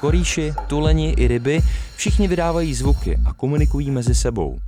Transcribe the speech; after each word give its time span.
Korýši, 0.00 0.54
tuleni 0.66 1.10
i 1.10 1.28
ryby 1.28 1.62
všichni 1.96 2.28
vydávají 2.28 2.74
zvuky 2.74 3.18
a 3.24 3.32
komunikují 3.32 3.90
mezi 3.90 4.14
sebou. 4.14 4.58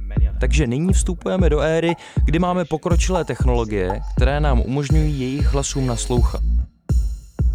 Takže 0.41 0.67
nyní 0.67 0.93
vstupujeme 0.93 1.51
do 1.51 1.61
éry, 1.61 1.97
kdy 2.25 2.39
máme 2.39 2.65
pokročilé 2.65 3.25
technologie, 3.25 4.01
které 4.17 4.41
nám 4.41 4.61
umožňují 4.61 5.21
jejich 5.21 5.47
hlasům 5.47 5.87
naslouchat. 5.87 6.41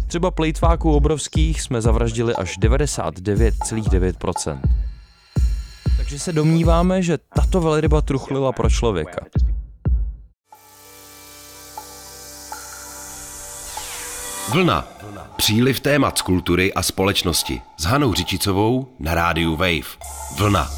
Třeba 0.06 0.30
plejtváků 0.30 0.92
obrovských 0.92 1.62
jsme 1.62 1.80
zavraždili 1.80 2.34
až 2.34 2.58
99,9%. 2.58 4.60
Takže 5.96 6.18
se 6.18 6.32
domníváme, 6.32 7.02
že 7.02 7.18
tato 7.34 7.60
velryba 7.60 8.00
truchlila 8.00 8.52
pro 8.52 8.70
člověka. 8.70 9.20
Vlna. 14.52 14.88
Příliv 15.36 15.80
témat 15.80 16.18
z 16.18 16.22
kultury 16.22 16.74
a 16.74 16.82
společnosti 16.82 17.62
s 17.76 17.84
Hanou 17.84 18.14
Řičicovou 18.14 18.86
na 18.98 19.14
rádiu 19.14 19.56
Wave. 19.56 19.96
Vlna. 20.38 20.70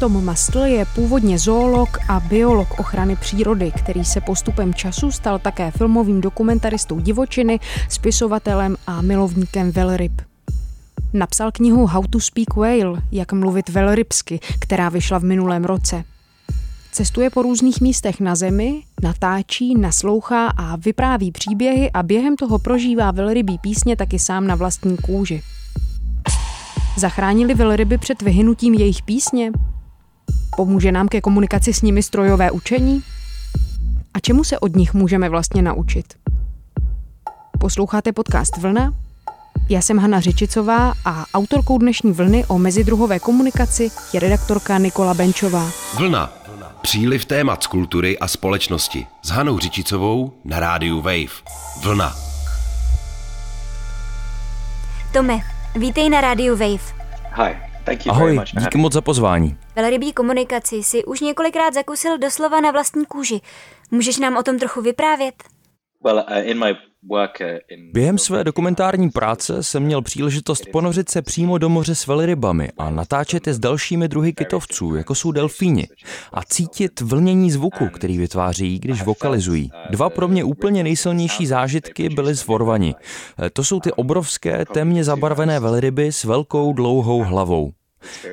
Tom 0.00 0.24
Mastl 0.24 0.58
je 0.58 0.84
původně 0.84 1.38
zoolog 1.38 1.98
a 2.08 2.20
biolog 2.20 2.80
ochrany 2.80 3.16
přírody, 3.16 3.72
který 3.78 4.04
se 4.04 4.20
postupem 4.20 4.74
času 4.74 5.10
stal 5.10 5.38
také 5.38 5.70
filmovým 5.70 6.20
dokumentaristou 6.20 7.00
divočiny, 7.00 7.60
spisovatelem 7.88 8.76
a 8.86 9.02
milovníkem 9.02 9.72
velryb. 9.72 10.22
Napsal 11.12 11.50
knihu 11.52 11.86
How 11.86 12.04
to 12.10 12.20
Speak 12.20 12.56
Whale, 12.56 13.02
jak 13.12 13.32
mluvit 13.32 13.68
velrybsky, 13.68 14.40
která 14.58 14.88
vyšla 14.88 15.18
v 15.18 15.24
minulém 15.24 15.64
roce. 15.64 16.04
Cestuje 16.92 17.30
po 17.30 17.42
různých 17.42 17.80
místech 17.80 18.20
na 18.20 18.34
zemi, 18.34 18.82
natáčí, 19.02 19.74
naslouchá 19.78 20.46
a 20.46 20.76
vypráví 20.76 21.32
příběhy 21.32 21.90
a 21.90 22.02
během 22.02 22.36
toho 22.36 22.58
prožívá 22.58 23.10
velrybí 23.10 23.58
písně 23.58 23.96
taky 23.96 24.18
sám 24.18 24.46
na 24.46 24.54
vlastní 24.54 24.96
kůži. 24.96 25.42
Zachránili 26.96 27.54
velryby 27.54 27.98
před 27.98 28.22
vyhynutím 28.22 28.74
jejich 28.74 29.02
písně? 29.02 29.52
Pomůže 30.56 30.92
nám 30.92 31.08
ke 31.08 31.20
komunikaci 31.20 31.72
s 31.72 31.82
nimi 31.82 32.02
strojové 32.02 32.50
učení? 32.50 33.02
A 34.14 34.20
čemu 34.20 34.44
se 34.44 34.58
od 34.58 34.76
nich 34.76 34.94
můžeme 34.94 35.28
vlastně 35.28 35.62
naučit? 35.62 36.14
Posloucháte 37.58 38.12
podcast 38.12 38.56
Vlna? 38.56 38.94
Já 39.68 39.82
jsem 39.82 39.98
Hana 39.98 40.20
Řičicová 40.20 40.94
a 41.04 41.24
autorkou 41.34 41.78
dnešní 41.78 42.12
vlny 42.12 42.44
o 42.44 42.58
mezidruhové 42.58 43.18
komunikaci 43.18 43.90
je 44.12 44.20
redaktorka 44.20 44.78
Nikola 44.78 45.14
Benčová. 45.14 45.70
Vlna. 45.98 46.40
Příliv 46.82 47.24
témat 47.24 47.62
z 47.62 47.66
kultury 47.66 48.18
a 48.18 48.28
společnosti 48.28 49.06
s 49.22 49.28
Hanou 49.30 49.58
Řičicovou 49.58 50.32
na 50.44 50.60
rádiu 50.60 51.00
Wave. 51.00 51.42
Vlna. 51.82 52.12
Tome, 55.12 55.38
vítej 55.76 56.10
na 56.10 56.20
rádiu 56.20 56.56
Wave. 56.56 56.94
Hi, 57.32 57.56
thank 57.84 58.06
you 58.06 58.12
Ahoj, 58.12 58.22
very 58.36 58.38
much. 58.38 58.62
díky 58.64 58.78
moc 58.78 58.92
za 58.92 59.00
pozvání. 59.00 59.56
Velrybí 59.76 60.12
komunikaci 60.12 60.82
si 60.82 61.04
už 61.04 61.20
několikrát 61.20 61.74
zakusil 61.74 62.18
doslova 62.18 62.60
na 62.60 62.70
vlastní 62.70 63.06
kůži. 63.06 63.40
Můžeš 63.90 64.18
nám 64.18 64.36
o 64.36 64.42
tom 64.42 64.58
trochu 64.58 64.82
vyprávět? 64.82 65.34
Well, 66.04 66.16
uh, 66.30 66.48
in 66.48 66.58
my 66.58 66.74
Během 67.92 68.18
své 68.18 68.44
dokumentární 68.44 69.10
práce 69.10 69.62
jsem 69.62 69.82
měl 69.82 70.02
příležitost 70.02 70.62
ponořit 70.72 71.08
se 71.08 71.22
přímo 71.22 71.58
do 71.58 71.68
moře 71.68 71.94
s 71.94 72.06
velrybami 72.06 72.68
a 72.78 72.90
natáčet 72.90 73.46
je 73.46 73.54
s 73.54 73.58
dalšími 73.58 74.08
druhy 74.08 74.32
kytovců, 74.32 74.94
jako 74.94 75.14
jsou 75.14 75.32
delfíni, 75.32 75.88
a 76.32 76.44
cítit 76.44 77.00
vlnění 77.00 77.50
zvuku, 77.50 77.88
který 77.88 78.18
vytváří, 78.18 78.78
když 78.78 79.02
vokalizují. 79.02 79.70
Dva 79.90 80.10
pro 80.10 80.28
mě 80.28 80.44
úplně 80.44 80.82
nejsilnější 80.82 81.46
zážitky 81.46 82.08
byly 82.08 82.34
z 82.34 82.46
Vorvani. 82.46 82.94
To 83.52 83.64
jsou 83.64 83.80
ty 83.80 83.92
obrovské, 83.92 84.64
temně 84.72 85.04
zabarvené 85.04 85.60
velryby 85.60 86.12
s 86.12 86.24
velkou 86.24 86.72
dlouhou 86.72 87.24
hlavou. 87.24 87.72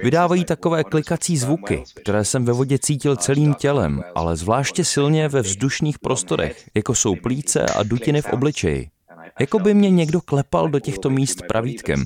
Vydávají 0.03 0.45
takové 0.45 0.83
klikací 0.83 1.37
zvuky, 1.37 1.83
které 1.95 2.25
jsem 2.25 2.45
ve 2.45 2.53
vodě 2.53 2.79
cítil 2.79 3.15
celým 3.15 3.53
tělem, 3.53 4.03
ale 4.15 4.35
zvláště 4.35 4.85
silně 4.85 5.27
ve 5.27 5.41
vzdušných 5.41 5.99
prostorech, 5.99 6.69
jako 6.75 6.95
jsou 6.95 7.15
plíce 7.15 7.65
a 7.65 7.83
dutiny 7.83 8.21
v 8.21 8.33
obličeji. 8.33 8.89
Jako 9.39 9.59
by 9.59 9.73
mě 9.73 9.89
někdo 9.89 10.21
klepal 10.21 10.69
do 10.69 10.79
těchto 10.79 11.09
míst 11.09 11.41
pravítkem. 11.47 12.05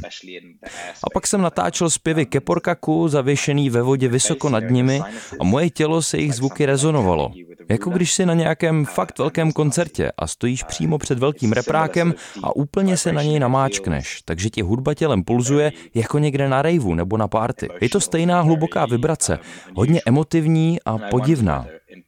A 1.04 1.10
pak 1.14 1.28
jsem 1.28 1.42
natáčel 1.42 1.90
zpěvy 1.90 2.26
keporkaku, 2.26 3.08
zavěšený 3.08 3.70
ve 3.70 3.82
vodě 3.82 4.08
vysoko 4.08 4.50
nad 4.50 4.64
nimi 4.70 5.02
a 5.40 5.44
moje 5.44 5.70
tělo 5.70 6.02
se 6.02 6.18
jejich 6.18 6.36
zvuky 6.36 6.66
rezonovalo. 6.66 7.32
Jako 7.70 7.90
když 7.90 8.14
si 8.14 8.26
na 8.26 8.34
nějakém 8.34 8.86
fakt 8.86 9.20
velkém 9.20 9.52
koncertě 9.52 10.12
a 10.18 10.28
stojíš 10.28 10.64
přímo 10.64 10.98
před 10.98 11.20
velkým 11.20 11.52
reprákem 11.52 12.14
a 12.44 12.56
úplně 12.56 12.98
se 12.98 13.14
na 13.14 13.24
něj 13.24 13.40
namáčkneš, 13.40 14.22
takže 14.26 14.50
ti 14.50 14.62
hudba 14.62 14.94
tělem 14.94 15.24
pulzuje 15.24 15.72
jako 15.96 16.20
někde 16.20 16.50
na 16.50 16.62
rejvu 16.62 16.96
nebo 16.96 17.18
na 17.18 17.28
párty. 17.28 17.68
Je 17.82 17.90
to 17.90 18.00
stejná 18.00 18.42
hluboká 18.42 18.86
vibrace, 18.86 19.40
hodně 19.76 20.02
emotivní 20.06 20.78
a 20.86 20.98
podivná. 20.98 21.66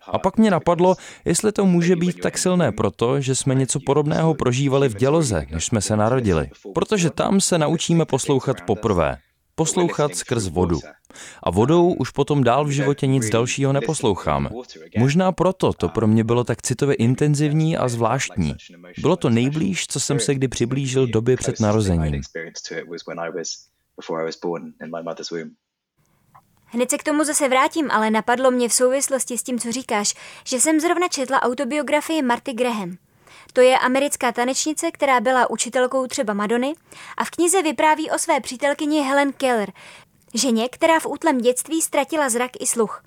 A 0.07 0.19
pak 0.19 0.38
mě 0.38 0.51
napadlo, 0.51 0.95
jestli 1.25 1.51
to 1.51 1.66
může 1.66 1.95
být 1.95 2.19
tak 2.19 2.38
silné 2.38 2.71
proto, 2.71 3.21
že 3.21 3.35
jsme 3.35 3.55
něco 3.55 3.79
podobného 3.85 4.33
prožívali 4.33 4.89
v 4.89 4.95
děloze, 4.95 5.45
než 5.51 5.66
jsme 5.66 5.81
se 5.81 5.97
narodili. 5.97 6.49
Protože 6.73 7.09
tam 7.09 7.41
se 7.41 7.57
naučíme 7.57 8.05
poslouchat 8.05 8.57
poprvé. 8.61 9.17
Poslouchat 9.55 10.16
skrz 10.16 10.47
vodu. 10.47 10.79
A 11.44 11.51
vodou 11.51 11.94
už 11.94 12.09
potom 12.09 12.44
dál 12.44 12.66
v 12.66 12.69
životě 12.69 13.07
nic 13.07 13.29
dalšího 13.29 13.73
neposloucháme. 13.73 14.49
Možná 14.97 15.31
proto 15.31 15.73
to 15.73 15.89
pro 15.89 16.07
mě 16.07 16.23
bylo 16.23 16.44
tak 16.44 16.61
citově 16.61 16.95
intenzivní 16.95 17.77
a 17.77 17.88
zvláštní. 17.88 18.55
Bylo 19.01 19.15
to 19.15 19.29
nejblíž, 19.29 19.88
co 19.88 20.00
jsem 20.00 20.19
se 20.19 20.35
kdy 20.35 20.47
přiblížil 20.47 21.07
době 21.07 21.38
před 21.38 21.59
narozením. 21.59 22.21
Hned 26.73 26.89
se 26.89 26.97
k 26.97 27.03
tomu 27.03 27.23
zase 27.23 27.47
vrátím, 27.47 27.91
ale 27.91 28.11
napadlo 28.11 28.51
mě 28.51 28.69
v 28.69 28.73
souvislosti 28.73 29.38
s 29.38 29.44
tím, 29.44 29.59
co 29.59 29.72
říkáš, 29.72 30.13
že 30.45 30.61
jsem 30.61 30.79
zrovna 30.79 31.07
četla 31.07 31.44
autobiografii 31.44 32.22
Marty 32.22 32.53
Graham. 32.53 32.97
To 33.53 33.61
je 33.61 33.79
americká 33.79 34.31
tanečnice, 34.31 34.91
která 34.91 35.19
byla 35.19 35.50
učitelkou 35.50 36.07
třeba 36.07 36.33
Madony 36.33 36.73
a 37.17 37.23
v 37.23 37.29
knize 37.29 37.62
vypráví 37.62 38.12
o 38.12 38.19
své 38.19 38.41
přítelkyni 38.41 39.01
Helen 39.01 39.33
Keller, 39.33 39.72
ženě, 40.33 40.69
která 40.69 41.00
v 41.00 41.06
útlem 41.06 41.38
dětství 41.38 41.81
ztratila 41.81 42.29
zrak 42.29 42.51
i 42.59 42.66
sluch. 42.66 43.03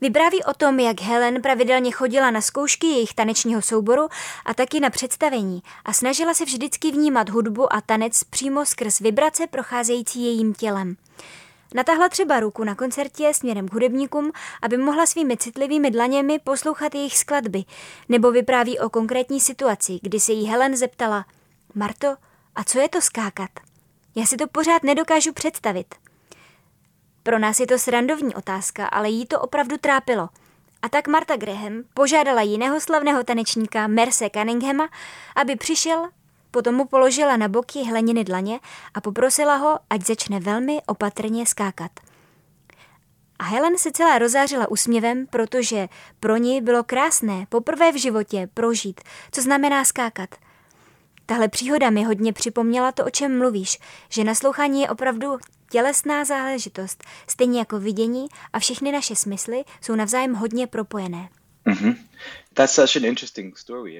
Vypráví 0.00 0.44
o 0.44 0.54
tom, 0.54 0.80
jak 0.80 1.00
Helen 1.00 1.42
pravidelně 1.42 1.90
chodila 1.90 2.30
na 2.30 2.40
zkoušky 2.40 2.86
jejich 2.86 3.14
tanečního 3.14 3.62
souboru 3.62 4.08
a 4.44 4.54
taky 4.54 4.80
na 4.80 4.90
představení 4.90 5.62
a 5.84 5.92
snažila 5.92 6.34
se 6.34 6.44
vždycky 6.44 6.90
vnímat 6.90 7.28
hudbu 7.28 7.72
a 7.72 7.80
tanec 7.80 8.24
přímo 8.24 8.66
skrz 8.66 9.00
vibrace 9.00 9.46
procházející 9.46 10.24
jejím 10.24 10.54
tělem. 10.54 10.96
Natáhla 11.74 12.08
třeba 12.08 12.40
ruku 12.40 12.64
na 12.64 12.74
koncertě 12.74 13.34
směrem 13.34 13.68
k 13.68 13.72
hudebníkům, 13.72 14.32
aby 14.62 14.76
mohla 14.76 15.06
svými 15.06 15.36
citlivými 15.36 15.90
dlaněmi 15.90 16.38
poslouchat 16.38 16.94
jejich 16.94 17.18
skladby, 17.18 17.64
nebo 18.08 18.30
vypráví 18.30 18.78
o 18.78 18.90
konkrétní 18.90 19.40
situaci, 19.40 19.98
kdy 20.02 20.20
se 20.20 20.32
jí 20.32 20.46
Helen 20.46 20.76
zeptala 20.76 21.24
Marto, 21.74 22.16
a 22.54 22.64
co 22.64 22.78
je 22.78 22.88
to 22.88 23.00
skákat? 23.00 23.50
Já 24.14 24.26
si 24.26 24.36
to 24.36 24.46
pořád 24.48 24.82
nedokážu 24.82 25.32
představit. 25.32 25.94
Pro 27.22 27.38
nás 27.38 27.60
je 27.60 27.66
to 27.66 27.78
srandovní 27.78 28.34
otázka, 28.34 28.86
ale 28.86 29.08
jí 29.08 29.26
to 29.26 29.40
opravdu 29.40 29.78
trápilo. 29.78 30.28
A 30.82 30.88
tak 30.88 31.08
Marta 31.08 31.36
Graham 31.36 31.82
požádala 31.94 32.42
jiného 32.42 32.80
slavného 32.80 33.24
tanečníka 33.24 33.86
Merce 33.86 34.30
Cunninghama, 34.30 34.88
aby 35.36 35.56
přišel 35.56 36.08
Potom 36.54 36.74
mu 36.74 36.84
položila 36.84 37.36
na 37.36 37.48
boky 37.48 37.84
hleniny 37.84 38.24
dlaně 38.24 38.60
a 38.94 39.00
poprosila 39.00 39.56
ho, 39.56 39.78
ať 39.90 40.06
začne 40.06 40.40
velmi 40.40 40.78
opatrně 40.86 41.46
skákat. 41.46 41.90
A 43.38 43.44
Helen 43.44 43.78
se 43.78 43.92
celá 43.92 44.18
rozářila 44.18 44.70
úsměvem, 44.70 45.26
protože 45.26 45.88
pro 46.20 46.36
ní 46.36 46.60
bylo 46.60 46.84
krásné 46.84 47.46
poprvé 47.48 47.92
v 47.92 48.00
životě 48.00 48.48
prožít, 48.54 49.00
co 49.32 49.42
znamená 49.42 49.84
skákat. 49.84 50.34
Tahle 51.26 51.48
příhoda 51.48 51.90
mi 51.90 52.04
hodně 52.04 52.32
připomněla 52.32 52.92
to, 52.92 53.04
o 53.04 53.10
čem 53.10 53.38
mluvíš, 53.38 53.78
že 54.08 54.24
naslouchání 54.24 54.82
je 54.82 54.88
opravdu 54.88 55.38
tělesná 55.70 56.24
záležitost, 56.24 57.04
stejně 57.28 57.58
jako 57.58 57.78
vidění 57.78 58.26
a 58.52 58.58
všechny 58.58 58.92
naše 58.92 59.16
smysly 59.16 59.64
jsou 59.80 59.94
navzájem 59.94 60.34
hodně 60.34 60.66
propojené. 60.66 61.28
Mm-hmm. 61.66 61.96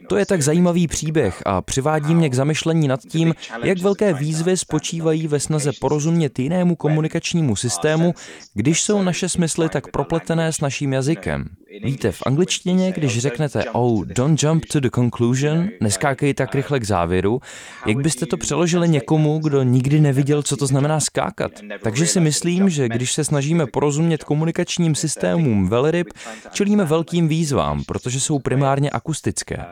To 0.09 0.17
je 0.17 0.27
tak 0.27 0.43
zajímavý 0.43 0.89
příběh 0.89 1.43
a 1.47 1.62
přivádí 1.62 2.15
mě 2.15 2.31
k 2.31 2.35
zamyšlení 2.35 2.89
nad 2.89 3.01
tím, 3.01 3.35
jak 3.62 3.79
velké 3.79 4.15
výzvy 4.15 4.56
spočívají 4.56 5.27
ve 5.27 5.41
snaze 5.41 5.71
porozumět 5.81 6.39
jinému 6.39 6.77
komunikačnímu 6.77 7.56
systému, 7.56 8.15
když 8.55 8.83
jsou 8.83 9.03
naše 9.03 9.29
smysly 9.29 9.69
tak 9.69 9.91
propletené 9.91 10.53
s 10.53 10.61
naším 10.61 10.93
jazykem. 10.93 11.49
Víte, 11.83 12.12
v 12.12 12.23
angličtině, 12.27 12.93
když 12.93 13.19
řeknete 13.19 13.65
oh, 13.73 14.05
don't 14.05 14.43
jump 14.43 14.65
to 14.65 14.81
the 14.81 14.89
conclusion, 14.95 15.69
neskákej 15.81 16.35
tak 16.35 16.55
rychle 16.55 16.81
k 16.81 16.85
závěru, 16.85 17.41
jak 17.87 17.97
byste 17.97 18.27
to 18.27 18.37
přeložili 18.37 18.89
někomu, 18.89 19.39
kdo 19.39 19.62
nikdy 19.62 20.01
neviděl, 20.01 20.43
co 20.43 20.56
to 20.56 20.67
znamená 20.67 21.01
skákat. 21.01 21.53
Takže 21.83 22.06
si 22.06 22.21
myslím, 22.21 22.69
že 22.69 22.89
když 22.89 23.12
se 23.12 23.25
snažíme 23.25 23.67
porozumět 23.67 24.25
komunikačním 24.25 24.95
systémům 24.95 25.69
velryb, 25.69 26.06
čelíme 26.53 26.85
velkým 26.85 27.29
výzvám, 27.29 27.85
protože 27.85 28.21
jsou 28.21 28.39
primárně 28.44 28.91
akustické. 28.91 29.64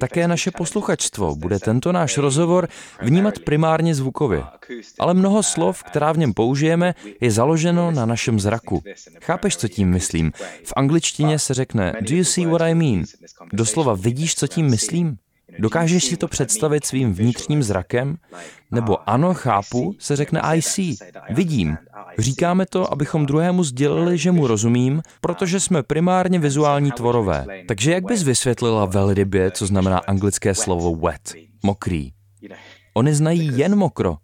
Také 0.00 0.28
naše 0.28 0.50
posluchačstvo 0.50 1.34
bude 1.34 1.58
tento 1.58 1.92
náš 1.92 2.18
rozhovor 2.18 2.68
vnímat 3.02 3.38
primárně 3.38 3.94
zvukově. 3.94 4.42
Ale 4.98 5.14
mnoho 5.14 5.42
slov, 5.42 5.82
která 5.82 6.12
v 6.12 6.18
něm 6.18 6.34
použijeme, 6.34 6.94
je 7.20 7.30
založeno 7.30 7.90
na 7.90 8.06
našem 8.06 8.40
zraku. 8.40 8.82
Chápeš, 9.22 9.56
co 9.56 9.68
tím 9.68 9.90
myslím? 9.90 10.32
V 10.64 10.72
angličtině 10.76 11.38
se 11.38 11.54
řekne 11.54 11.92
Do 12.00 12.16
you 12.16 12.24
see 12.24 12.46
what 12.46 12.62
I 12.62 12.74
mean? 12.74 13.04
Doslova 13.52 13.94
vidíš, 13.94 14.34
co 14.34 14.46
tím 14.46 14.66
myslím? 14.66 15.16
Dokážeš 15.58 16.04
si 16.04 16.16
to 16.16 16.28
představit 16.28 16.84
svým 16.84 17.12
vnitřním 17.12 17.62
zrakem? 17.62 18.16
Nebo 18.70 19.10
ano, 19.10 19.34
chápu, 19.34 19.94
se 19.98 20.16
řekne 20.16 20.40
I 20.40 20.62
see, 20.62 20.94
vidím. 21.30 21.76
Říkáme 22.18 22.66
to, 22.66 22.92
abychom 22.92 23.26
druhému 23.26 23.64
sdělili, 23.64 24.18
že 24.18 24.32
mu 24.32 24.46
rozumím, 24.46 25.02
protože 25.20 25.60
jsme 25.60 25.82
primárně 25.82 26.38
vizuální 26.38 26.92
tvorové. 26.92 27.46
Takže 27.68 27.92
jak 27.92 28.04
bys 28.04 28.22
vysvětlila 28.22 28.84
velrybě, 28.84 29.50
co 29.50 29.66
znamená 29.66 29.98
anglické 29.98 30.54
slovo 30.54 30.94
wet, 30.94 31.34
mokrý? 31.62 32.12
Oni 32.94 33.14
znají 33.14 33.58
jen 33.58 33.76
mokro. 33.76 34.16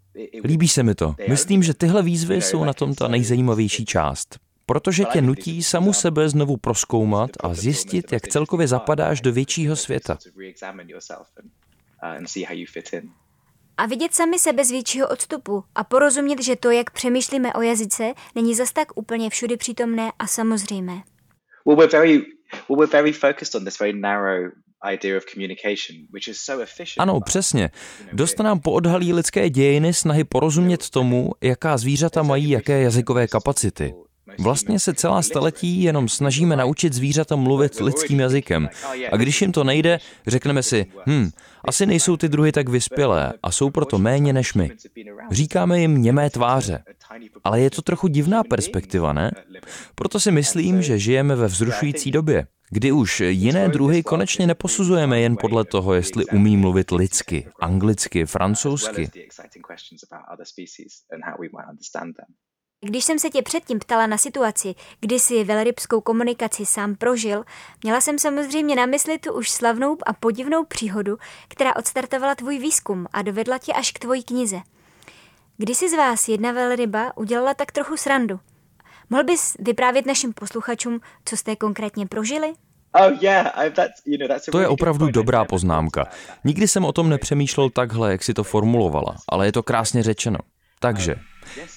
Líbí 0.44 0.69
se 0.69 0.82
mi 0.82 0.94
to. 0.94 1.15
Myslím, 1.29 1.62
že 1.62 1.75
tyhle 1.75 2.03
výzvy 2.03 2.41
jsou 2.43 2.65
na 2.65 2.73
tom 2.73 2.94
ta 2.94 3.09
nejzajímavější 3.09 3.85
část 3.85 4.44
protože 4.67 5.05
tě 5.05 5.23
nutí 5.23 5.63
samu 5.63 5.93
sebe 5.93 6.29
znovu 6.29 6.57
proskoumat 6.57 7.31
a 7.41 7.55
zjistit, 7.55 8.13
jak 8.13 8.29
celkově 8.29 8.69
zapadáš 8.69 9.21
do 9.21 9.33
většího 9.33 9.77
světa. 9.77 10.19
A 13.77 13.87
vidět 13.87 14.15
sami 14.15 14.39
sebe 14.39 14.65
z 14.65 14.71
většího 14.71 15.09
odstupu 15.09 15.65
a 15.75 15.85
porozumět, 15.85 16.43
že 16.43 16.57
to, 16.57 16.71
jak 16.71 16.91
přemýšlíme 16.91 17.53
o 17.53 17.63
jazyce, 17.63 18.15
není 18.35 18.55
zas 18.55 18.73
tak 18.73 18.89
úplně 18.95 19.31
všudy 19.31 19.57
přítomné 19.57 20.13
a 20.19 20.27
samozřejmé. 20.27 21.03
Well, 21.67 21.77
we're 21.77 21.93
very, 21.93 22.19
well, 22.69 22.79
we're 22.79 22.93
very 22.93 23.13
focused 23.13 23.55
on 23.55 23.65
this 23.65 23.79
very 23.79 24.01
narrow 24.01 24.53
ano, 26.99 27.21
přesně. 27.21 27.71
Dost 28.13 28.39
nám 28.39 28.61
poodhalí 28.61 29.13
lidské 29.13 29.51
dějiny 29.51 29.95
snahy 29.95 30.25
porozumět 30.25 30.91
tomu, 30.91 31.31
jaká 31.41 31.77
zvířata 31.77 32.23
mají 32.23 32.51
jaké 32.51 32.83
jazykové 32.83 33.27
kapacity. 33.27 33.95
Vlastně 34.38 34.79
se 34.81 34.94
celá 34.94 35.23
staletí 35.23 35.82
jenom 35.82 36.09
snažíme 36.09 36.56
naučit 36.56 36.93
zvířata 36.93 37.37
mluvit 37.37 37.81
lidským 37.81 38.21
jazykem. 38.21 38.69
A 39.12 39.17
když 39.17 39.43
jim 39.43 39.53
to 39.53 39.65
nejde, 39.65 39.99
řekneme 40.26 40.62
si, 40.62 40.87
hm, 41.06 41.31
asi 41.65 41.87
nejsou 41.87 42.17
ty 42.17 42.29
druhy 42.29 42.53
tak 42.53 42.69
vyspělé 42.69 43.32
a 43.43 43.50
jsou 43.50 43.71
proto 43.71 43.99
méně 43.99 44.32
než 44.32 44.55
my. 44.55 44.71
Říkáme 45.31 45.81
jim 45.81 46.03
němé 46.03 46.31
tváře. 46.31 46.85
Ale 47.44 47.61
je 47.61 47.71
to 47.71 47.82
trochu 47.82 48.09
divná 48.09 48.44
perspektiva, 48.44 49.12
ne? 49.12 49.31
Proto 49.94 50.21
si 50.21 50.31
myslím, 50.31 50.82
že 50.82 50.99
žijeme 50.99 51.37
ve 51.37 51.47
vzrušující 51.47 52.11
době, 52.11 52.47
kdy 52.70 52.93
už 52.93 53.20
jiné 53.20 53.69
druhy 53.69 54.03
konečně 54.03 54.47
neposuzujeme 54.47 55.20
jen 55.20 55.37
podle 55.41 55.65
toho, 55.65 55.94
jestli 55.94 56.27
umí 56.27 56.56
mluvit 56.56 56.91
lidsky, 56.91 57.47
anglicky, 57.61 58.27
francouzsky. 58.27 59.11
Když 62.81 63.05
jsem 63.05 63.19
se 63.19 63.31
tě 63.31 63.43
předtím 63.43 63.79
ptala 63.79 64.06
na 64.06 64.19
situaci, 64.19 64.75
kdy 65.00 65.19
si 65.19 65.44
velrybskou 65.44 66.00
komunikaci 66.00 66.67
sám 66.67 66.94
prožil, 66.94 67.44
měla 67.82 68.00
jsem 68.00 68.19
samozřejmě 68.19 68.76
na 68.76 68.87
mysli 68.87 69.19
tu 69.19 69.32
už 69.32 69.50
slavnou 69.50 69.97
a 70.06 70.12
podivnou 70.12 70.65
příhodu, 70.65 71.17
která 71.49 71.76
odstartovala 71.76 72.35
tvůj 72.35 72.59
výzkum 72.59 73.06
a 73.12 73.23
dovedla 73.23 73.59
tě 73.59 73.73
až 73.73 73.93
k 73.93 73.99
tvojí 73.99 74.23
knize. 74.23 74.61
Kdy 75.56 75.75
si 75.75 75.91
z 75.91 75.94
vás 75.94 76.29
jedna 76.29 76.53
velryba 76.53 77.17
udělala 77.17 77.55
tak 77.55 77.73
trochu 77.73 77.97
srandu? 77.97 78.41
Mohl 79.11 79.25
bys 79.25 79.56
vyprávět 79.59 80.06
našim 80.06 80.32
posluchačům, 80.32 81.00
co 81.25 81.37
jste 81.37 81.56
konkrétně 81.56 82.06
prožili? 82.06 82.53
Oh, 82.94 83.11
to 84.50 84.61
je 84.61 84.69
opravdu 84.69 85.11
dobrá 85.11 85.44
poznámka. 85.44 86.06
Nikdy 86.44 86.69
jsem 86.69 86.85
o 86.85 86.93
tom 86.93 87.09
nepřemýšlel 87.09 87.70
takhle, 87.70 88.11
jak 88.11 88.23
si 88.23 88.35
to 88.35 88.44
formulovala, 88.44 89.17
ale 89.29 89.47
je 89.47 89.53
to 89.53 89.62
krásně 89.62 90.03
řečeno. 90.03 90.38
Takže, 90.81 91.17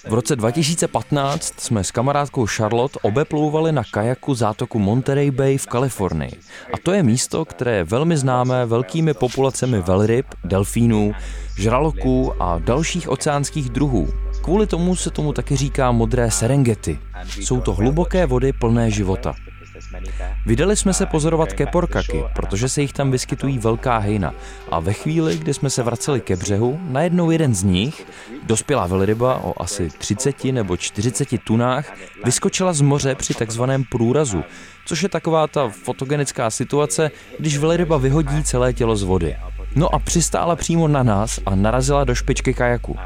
v 0.08 0.14
roce 0.14 0.36
2015 0.36 1.60
jsme 1.60 1.84
s 1.84 1.90
kamarádkou 1.90 2.46
Charlotte 2.46 2.98
obeplouvali 3.02 3.72
na 3.72 3.82
kajaku 3.90 4.34
zátoku 4.34 4.78
Monterey 4.78 5.30
Bay 5.30 5.58
v 5.58 5.66
Kalifornii. 5.66 6.32
A 6.74 6.78
to 6.82 6.92
je 6.92 7.02
místo, 7.02 7.44
které 7.44 7.76
je 7.76 7.84
velmi 7.84 8.16
známé 8.16 8.66
velkými 8.66 9.14
populacemi 9.14 9.80
velryb, 9.80 10.26
delfínů, 10.44 11.12
žraloků 11.58 12.42
a 12.42 12.58
dalších 12.58 13.08
oceánských 13.08 13.70
druhů. 13.70 14.08
Kvůli 14.42 14.66
tomu 14.66 14.96
se 14.96 15.10
tomu 15.10 15.32
taky 15.32 15.56
říká 15.56 15.92
modré 15.92 16.30
Serengeti. 16.30 16.98
Jsou 17.28 17.60
to 17.60 17.74
hluboké 17.74 18.26
vody 18.26 18.52
plné 18.52 18.90
života. 18.90 19.34
Vydali 20.46 20.76
jsme 20.76 20.94
se 20.94 21.06
pozorovat 21.06 21.52
keporkaky, 21.52 22.24
protože 22.34 22.68
se 22.68 22.82
jich 22.82 22.92
tam 22.92 23.10
vyskytují 23.10 23.58
velká 23.58 23.98
hejna. 23.98 24.34
A 24.70 24.80
ve 24.80 24.92
chvíli, 24.92 25.38
kdy 25.38 25.54
jsme 25.54 25.70
se 25.70 25.82
vraceli 25.82 26.20
ke 26.20 26.36
břehu, 26.36 26.80
najednou 26.82 27.30
jeden 27.30 27.54
z 27.54 27.62
nich, 27.62 28.06
dospělá 28.42 28.86
velryba 28.86 29.44
o 29.44 29.62
asi 29.62 29.88
30 29.98 30.44
nebo 30.44 30.76
40 30.76 31.28
tunách, 31.44 31.92
vyskočila 32.24 32.72
z 32.72 32.80
moře 32.80 33.14
při 33.14 33.34
takzvaném 33.34 33.84
průrazu, 33.84 34.44
což 34.86 35.02
je 35.02 35.08
taková 35.08 35.46
ta 35.46 35.68
fotogenická 35.68 36.50
situace, 36.50 37.10
když 37.38 37.58
velryba 37.58 37.96
vyhodí 37.96 38.44
celé 38.44 38.72
tělo 38.72 38.96
z 38.96 39.02
vody. 39.02 39.36
No 39.76 39.94
a 39.94 39.98
přistála 39.98 40.56
přímo 40.56 40.88
na 40.88 41.02
nás 41.02 41.40
a 41.46 41.54
narazila 41.54 42.04
do 42.04 42.14
špičky 42.14 42.54
kajaku. 42.54 42.96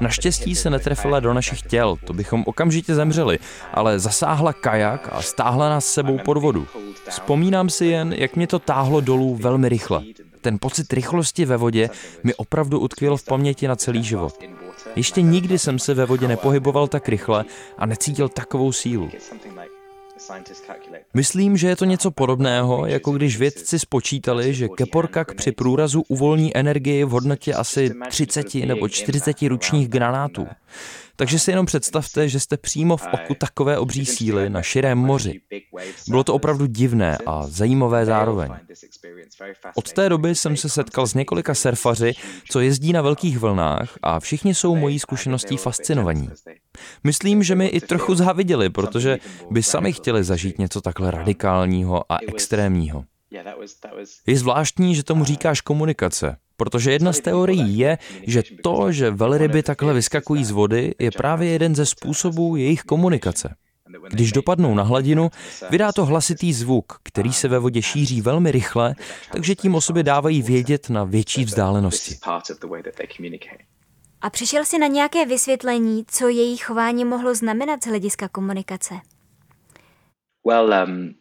Naštěstí 0.00 0.54
se 0.54 0.70
netrefila 0.70 1.20
do 1.20 1.34
našich 1.34 1.62
těl, 1.62 1.96
to 2.04 2.12
bychom 2.12 2.44
okamžitě 2.46 2.94
zemřeli, 2.94 3.38
ale 3.74 3.98
zasáhla 3.98 4.52
kajak 4.52 5.08
a 5.12 5.22
stáhla 5.22 5.68
nás 5.68 5.86
sebou 5.86 6.18
pod 6.18 6.36
vodu. 6.36 6.66
Vzpomínám 7.08 7.70
si 7.70 7.86
jen, 7.86 8.12
jak 8.12 8.36
mě 8.36 8.46
to 8.46 8.58
táhlo 8.58 9.00
dolů 9.00 9.36
velmi 9.36 9.68
rychle. 9.68 10.02
Ten 10.40 10.58
pocit 10.58 10.92
rychlosti 10.92 11.44
ve 11.44 11.56
vodě 11.56 11.90
mi 12.22 12.34
opravdu 12.34 12.80
utkvěl 12.80 13.16
v 13.16 13.24
paměti 13.24 13.68
na 13.68 13.76
celý 13.76 14.04
život. 14.04 14.34
Ještě 14.96 15.22
nikdy 15.22 15.58
jsem 15.58 15.78
se 15.78 15.94
ve 15.94 16.06
vodě 16.06 16.28
nepohyboval 16.28 16.88
tak 16.88 17.08
rychle 17.08 17.44
a 17.78 17.86
necítil 17.86 18.28
takovou 18.28 18.72
sílu. 18.72 19.10
Myslím, 21.14 21.56
že 21.56 21.68
je 21.68 21.76
to 21.76 21.84
něco 21.84 22.10
podobného, 22.10 22.86
jako 22.86 23.12
když 23.12 23.38
vědci 23.38 23.78
spočítali, 23.78 24.54
že 24.54 24.68
keporkak 24.68 25.34
při 25.34 25.52
průrazu 25.52 26.04
uvolní 26.08 26.56
energii 26.56 27.04
v 27.04 27.10
hodnotě 27.10 27.54
asi 27.54 27.90
30 28.08 28.54
nebo 28.54 28.88
40 28.88 29.42
ručních 29.42 29.88
granátů. 29.88 30.46
Takže 31.18 31.38
si 31.38 31.50
jenom 31.50 31.66
představte, 31.66 32.28
že 32.28 32.40
jste 32.40 32.56
přímo 32.56 32.96
v 32.96 33.06
oku 33.12 33.34
takové 33.34 33.78
obří 33.78 34.06
síly 34.06 34.50
na 34.50 34.62
širém 34.62 34.98
moři. 34.98 35.40
Bylo 36.08 36.24
to 36.24 36.34
opravdu 36.34 36.66
divné 36.66 37.18
a 37.26 37.46
zajímavé 37.48 38.06
zároveň. 38.06 38.50
Od 39.74 39.92
té 39.92 40.08
doby 40.08 40.34
jsem 40.34 40.56
se 40.56 40.68
setkal 40.68 41.06
s 41.06 41.14
několika 41.14 41.54
surfaři, 41.54 42.12
co 42.50 42.60
jezdí 42.60 42.92
na 42.92 43.02
velkých 43.02 43.38
vlnách 43.38 43.98
a 44.02 44.20
všichni 44.20 44.54
jsou 44.54 44.76
mojí 44.76 44.98
zkušeností 44.98 45.56
fascinovaní. 45.56 46.30
Myslím, 47.04 47.42
že 47.42 47.54
mi 47.54 47.66
i 47.66 47.80
trochu 47.80 48.14
záviděli, 48.14 48.70
protože 48.70 49.18
by 49.50 49.62
sami 49.62 49.92
chtěli 49.92 50.24
zažít 50.24 50.58
něco 50.58 50.80
takhle 50.80 51.10
radikálního 51.10 52.12
a 52.12 52.18
extrémního. 52.28 53.04
Je 54.26 54.38
zvláštní, 54.38 54.94
že 54.94 55.02
tomu 55.02 55.24
říkáš 55.24 55.60
komunikace, 55.60 56.36
protože 56.58 56.92
jedna 56.92 57.12
z 57.12 57.20
teorií 57.20 57.78
je, 57.78 57.98
že 58.22 58.42
to, 58.62 58.92
že 58.92 59.10
velryby 59.10 59.62
takhle 59.62 59.94
vyskakují 59.94 60.44
z 60.44 60.50
vody, 60.50 60.94
je 60.98 61.10
právě 61.10 61.50
jeden 61.50 61.74
ze 61.74 61.86
způsobů 61.86 62.56
jejich 62.56 62.82
komunikace. 62.82 63.54
Když 64.10 64.32
dopadnou 64.32 64.74
na 64.74 64.82
hladinu, 64.82 65.30
vydá 65.70 65.92
to 65.92 66.04
hlasitý 66.04 66.52
zvuk, 66.52 66.98
který 67.02 67.32
se 67.32 67.48
ve 67.48 67.58
vodě 67.58 67.82
šíří 67.82 68.20
velmi 68.20 68.52
rychle, 68.52 68.94
takže 69.32 69.54
tím 69.54 69.74
o 69.74 69.80
sobě 69.80 70.02
dávají 70.02 70.42
vědět 70.42 70.90
na 70.90 71.04
větší 71.04 71.44
vzdálenosti. 71.44 72.14
A 74.20 74.30
přišel 74.30 74.64
si 74.64 74.78
na 74.78 74.86
nějaké 74.86 75.26
vysvětlení, 75.26 76.04
co 76.06 76.28
její 76.28 76.56
chování 76.56 77.04
mohlo 77.04 77.34
znamenat 77.34 77.84
z 77.84 77.86
hlediska 77.86 78.28
komunikace? 78.28 78.94
Well, 80.46 80.88
um, 80.88 81.14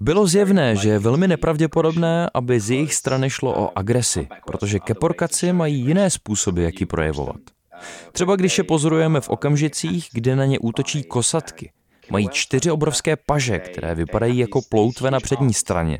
bylo 0.00 0.26
zjevné, 0.26 0.76
že 0.76 0.88
je 0.88 0.98
velmi 0.98 1.28
nepravděpodobné, 1.28 2.30
aby 2.34 2.60
z 2.60 2.70
jejich 2.70 2.94
strany 2.94 3.30
šlo 3.30 3.54
o 3.64 3.78
agresi, 3.78 4.28
protože 4.46 4.78
keporkaci 4.78 5.52
mají 5.52 5.80
jiné 5.80 6.10
způsoby, 6.10 6.64
jak 6.64 6.80
ji 6.80 6.86
projevovat. 6.86 7.40
Třeba 8.12 8.36
když 8.36 8.58
je 8.58 8.64
pozorujeme 8.64 9.20
v 9.20 9.28
okamžicích, 9.28 10.08
kde 10.12 10.36
na 10.36 10.44
ně 10.44 10.58
útočí 10.58 11.02
kosatky. 11.02 11.72
Mají 12.10 12.28
čtyři 12.32 12.70
obrovské 12.70 13.16
paže, 13.16 13.58
které 13.58 13.94
vypadají 13.94 14.38
jako 14.38 14.60
ploutve 14.68 15.10
na 15.10 15.20
přední 15.20 15.54
straně, 15.54 15.98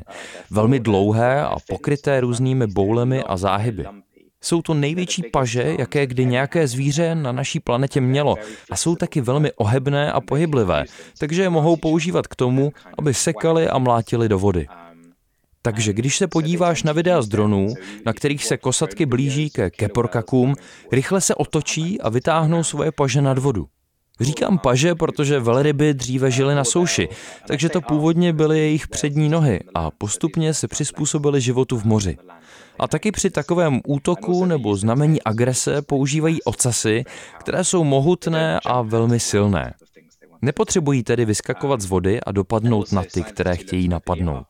velmi 0.49 0.79
dlouhé 0.79 1.41
a 1.41 1.55
pokryté 1.67 2.21
různými 2.21 2.67
boulemi 2.67 3.23
a 3.23 3.37
záhyby. 3.37 3.85
Jsou 4.43 4.61
to 4.61 4.73
největší 4.73 5.23
paže, 5.23 5.75
jaké 5.79 6.07
kdy 6.07 6.25
nějaké 6.25 6.67
zvíře 6.67 7.15
na 7.15 7.31
naší 7.31 7.59
planetě 7.59 8.01
mělo 8.01 8.35
a 8.69 8.75
jsou 8.75 8.95
taky 8.95 9.21
velmi 9.21 9.51
ohebné 9.51 10.11
a 10.11 10.21
pohyblivé, 10.21 10.85
takže 11.17 11.41
je 11.41 11.49
mohou 11.49 11.75
používat 11.75 12.27
k 12.27 12.35
tomu, 12.35 12.71
aby 12.97 13.13
sekali 13.13 13.69
a 13.69 13.77
mlátili 13.77 14.29
do 14.29 14.39
vody. 14.39 14.67
Takže 15.61 15.93
když 15.93 16.17
se 16.17 16.27
podíváš 16.27 16.83
na 16.83 16.93
videa 16.93 17.21
z 17.21 17.27
dronů, 17.27 17.73
na 18.05 18.13
kterých 18.13 18.45
se 18.45 18.57
kosatky 18.57 19.05
blíží 19.05 19.49
ke 19.49 19.69
keporkakům, 19.69 20.55
rychle 20.91 21.21
se 21.21 21.35
otočí 21.35 22.01
a 22.01 22.09
vytáhnou 22.09 22.63
svoje 22.63 22.91
paže 22.91 23.21
nad 23.21 23.37
vodu. 23.37 23.67
Říkám 24.19 24.57
paže, 24.59 24.95
protože 24.95 25.39
velryby 25.39 25.93
dříve 25.93 26.31
žily 26.31 26.55
na 26.55 26.63
souši, 26.63 27.09
takže 27.47 27.69
to 27.69 27.81
původně 27.81 28.33
byly 28.33 28.59
jejich 28.59 28.87
přední 28.87 29.29
nohy 29.29 29.59
a 29.75 29.91
postupně 29.91 30.53
se 30.53 30.67
přizpůsobily 30.67 31.41
životu 31.41 31.77
v 31.77 31.83
moři. 31.83 32.17
A 32.79 32.87
taky 32.87 33.11
při 33.11 33.29
takovém 33.29 33.81
útoku 33.87 34.45
nebo 34.45 34.75
znamení 34.75 35.23
agrese 35.23 35.81
používají 35.81 36.43
ocasy, 36.43 37.03
které 37.39 37.63
jsou 37.63 37.83
mohutné 37.83 38.59
a 38.65 38.81
velmi 38.81 39.19
silné. 39.19 39.73
Nepotřebují 40.41 41.03
tedy 41.03 41.25
vyskakovat 41.25 41.81
z 41.81 41.85
vody 41.85 42.21
a 42.21 42.31
dopadnout 42.31 42.91
na 42.91 43.03
ty, 43.13 43.23
které 43.23 43.57
chtějí 43.57 43.87
napadnout. 43.87 44.45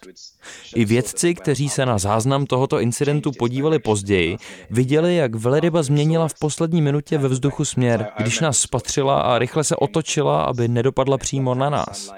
I 0.76 0.86
vědci, 0.86 1.36
kteří 1.36 1.70
se 1.70 1.86
na 1.86 1.98
záznam 1.98 2.46
tohoto 2.46 2.80
incidentu 2.80 3.32
podívali 3.32 3.80
později, 3.80 4.38
viděli, 4.70 5.16
jak 5.16 5.36
velryba 5.36 5.84
změnila 5.84 6.28
v 6.28 6.40
poslední 6.40 6.82
minutě 6.82 7.18
ve 7.18 7.28
vzduchu 7.28 7.66
směr, 7.66 8.08
když 8.18 8.40
nás 8.40 8.58
spatřila 8.58 9.22
a 9.22 9.40
rychle 9.40 9.64
se 9.64 9.76
otočila, 9.76 10.44
aby 10.44 10.68
nedopadla 10.68 11.18
přímo 11.18 11.56
na 11.56 11.70
nás. 11.70 12.12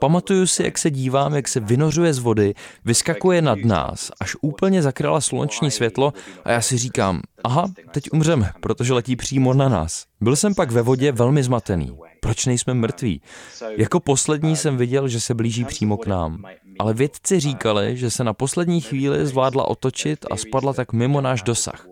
Pamatuju 0.00 0.46
si, 0.46 0.62
jak 0.62 0.78
se 0.78 0.90
dívám, 0.90 1.34
jak 1.34 1.48
se 1.48 1.60
vynořuje 1.60 2.14
z 2.14 2.18
vody, 2.18 2.54
vyskakuje 2.84 3.42
nad 3.42 3.58
nás, 3.64 4.10
až 4.20 4.36
úplně 4.40 4.82
zakryla 4.82 5.20
sluneční 5.20 5.70
světlo 5.70 6.12
a 6.44 6.50
já 6.50 6.60
si 6.60 6.78
říkám, 6.78 7.20
aha, 7.44 7.70
teď 7.90 8.04
umřeme, 8.12 8.52
protože 8.60 8.92
letí 8.92 9.16
přímo 9.16 9.54
na 9.54 9.68
nás. 9.68 10.04
Byl 10.20 10.36
jsem 10.36 10.54
pak 10.54 10.70
ve 10.70 10.82
vodě 10.82 11.12
velmi 11.12 11.42
zmatený. 11.42 11.98
Proč 12.20 12.46
nejsme 12.46 12.74
mrtví? 12.74 13.22
Jako 13.76 14.00
poslední 14.00 14.56
jsem 14.56 14.76
viděl, 14.76 15.08
že 15.08 15.20
se 15.20 15.34
blíží 15.34 15.64
přímo 15.64 15.96
k 15.96 16.06
nám. 16.06 16.44
Ale 16.78 16.94
vědci 16.94 17.40
říkali, 17.40 17.96
že 17.96 18.10
se 18.10 18.24
na 18.24 18.32
poslední 18.34 18.80
chvíli 18.80 19.26
zvládla 19.26 19.68
otočit 19.68 20.26
a 20.30 20.36
spadla 20.36 20.72
tak 20.72 20.92
mimo 20.92 21.20
náš 21.20 21.42
dosah. 21.42 21.89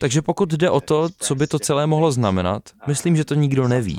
Takže 0.00 0.22
pokud 0.22 0.52
jde 0.52 0.70
o 0.70 0.80
to, 0.80 1.08
co 1.18 1.34
by 1.34 1.46
to 1.46 1.58
celé 1.58 1.86
mohlo 1.86 2.12
znamenat, 2.12 2.62
myslím, 2.86 3.16
že 3.16 3.24
to 3.24 3.34
nikdo 3.34 3.68
neví. 3.68 3.98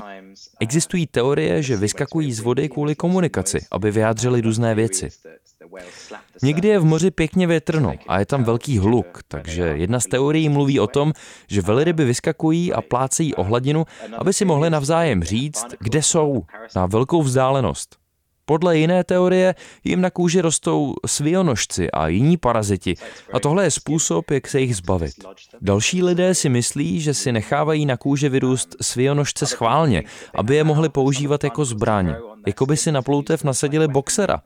Existují 0.60 1.06
teorie, 1.06 1.62
že 1.62 1.76
vyskakují 1.76 2.32
z 2.32 2.40
vody 2.40 2.68
kvůli 2.68 2.94
komunikaci, 2.94 3.58
aby 3.70 3.90
vyjádřili 3.90 4.40
různé 4.40 4.74
věci. 4.74 5.08
Někdy 6.42 6.68
je 6.68 6.78
v 6.78 6.84
moři 6.84 7.10
pěkně 7.10 7.46
větrno 7.46 7.94
a 8.08 8.18
je 8.18 8.26
tam 8.26 8.44
velký 8.44 8.78
hluk, 8.78 9.20
takže 9.28 9.62
jedna 9.62 10.00
z 10.00 10.06
teorií 10.06 10.48
mluví 10.48 10.80
o 10.80 10.86
tom, 10.86 11.12
že 11.48 11.62
velryby 11.62 12.04
vyskakují 12.04 12.72
a 12.72 12.82
plácejí 12.82 13.34
o 13.34 13.42
hladinu, 13.42 13.84
aby 14.18 14.32
si 14.32 14.44
mohli 14.44 14.70
navzájem 14.70 15.24
říct, 15.24 15.64
kde 15.80 16.02
jsou, 16.02 16.42
na 16.76 16.86
velkou 16.86 17.22
vzdálenost. 17.22 18.01
Podle 18.44 18.78
jiné 18.78 19.04
teorie 19.04 19.54
jim 19.84 20.00
na 20.00 20.10
kůži 20.10 20.40
rostou 20.40 20.94
svionožci 21.06 21.90
a 21.90 22.08
jiní 22.08 22.36
paraziti 22.36 22.94
a 23.32 23.40
tohle 23.40 23.64
je 23.64 23.70
způsob, 23.70 24.30
jak 24.30 24.48
se 24.48 24.60
jich 24.60 24.76
zbavit. 24.76 25.12
Další 25.60 26.02
lidé 26.02 26.34
si 26.34 26.48
myslí, 26.48 27.00
že 27.00 27.14
si 27.14 27.32
nechávají 27.32 27.86
na 27.86 27.96
kůži 27.96 28.28
vyrůst 28.28 28.76
svionožce 28.80 29.46
schválně, 29.46 30.02
aby 30.34 30.56
je 30.56 30.64
mohli 30.64 30.88
používat 30.88 31.44
jako 31.44 31.64
zbraň, 31.64 32.14
jako 32.46 32.66
by 32.66 32.76
si 32.76 32.92
na 32.92 33.02
ploutev 33.02 33.44
nasadili 33.44 33.88
boxera. 33.88 34.42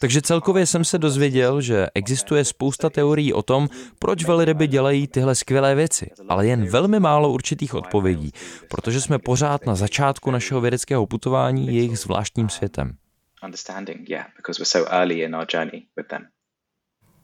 Takže 0.00 0.22
celkově 0.22 0.66
jsem 0.66 0.84
se 0.84 0.98
dozvěděl, 0.98 1.60
že 1.60 1.86
existuje 1.94 2.44
spousta 2.44 2.90
teorií 2.90 3.32
o 3.32 3.42
tom, 3.42 3.68
proč 3.98 4.24
velryby 4.24 4.66
dělají 4.66 5.06
tyhle 5.06 5.34
skvělé 5.34 5.74
věci, 5.74 6.10
ale 6.28 6.46
jen 6.46 6.66
velmi 6.66 7.00
málo 7.00 7.32
určitých 7.32 7.74
odpovědí, 7.74 8.32
protože 8.68 9.00
jsme 9.00 9.18
pořád 9.18 9.66
na 9.66 9.74
začátku 9.74 10.30
našeho 10.30 10.60
vědeckého 10.60 11.06
putování 11.06 11.74
jejich 11.74 11.98
zvláštním 11.98 12.48
světem 12.48 12.96
understanding, 13.42 14.06
yeah, 14.08 14.26
because 14.36 14.58
we're 14.60 14.80
so 14.80 14.86
early 14.90 15.22
in 15.22 15.34
our 15.34 15.46
journey 15.54 15.88
with 15.96 16.08
them. 16.08 16.28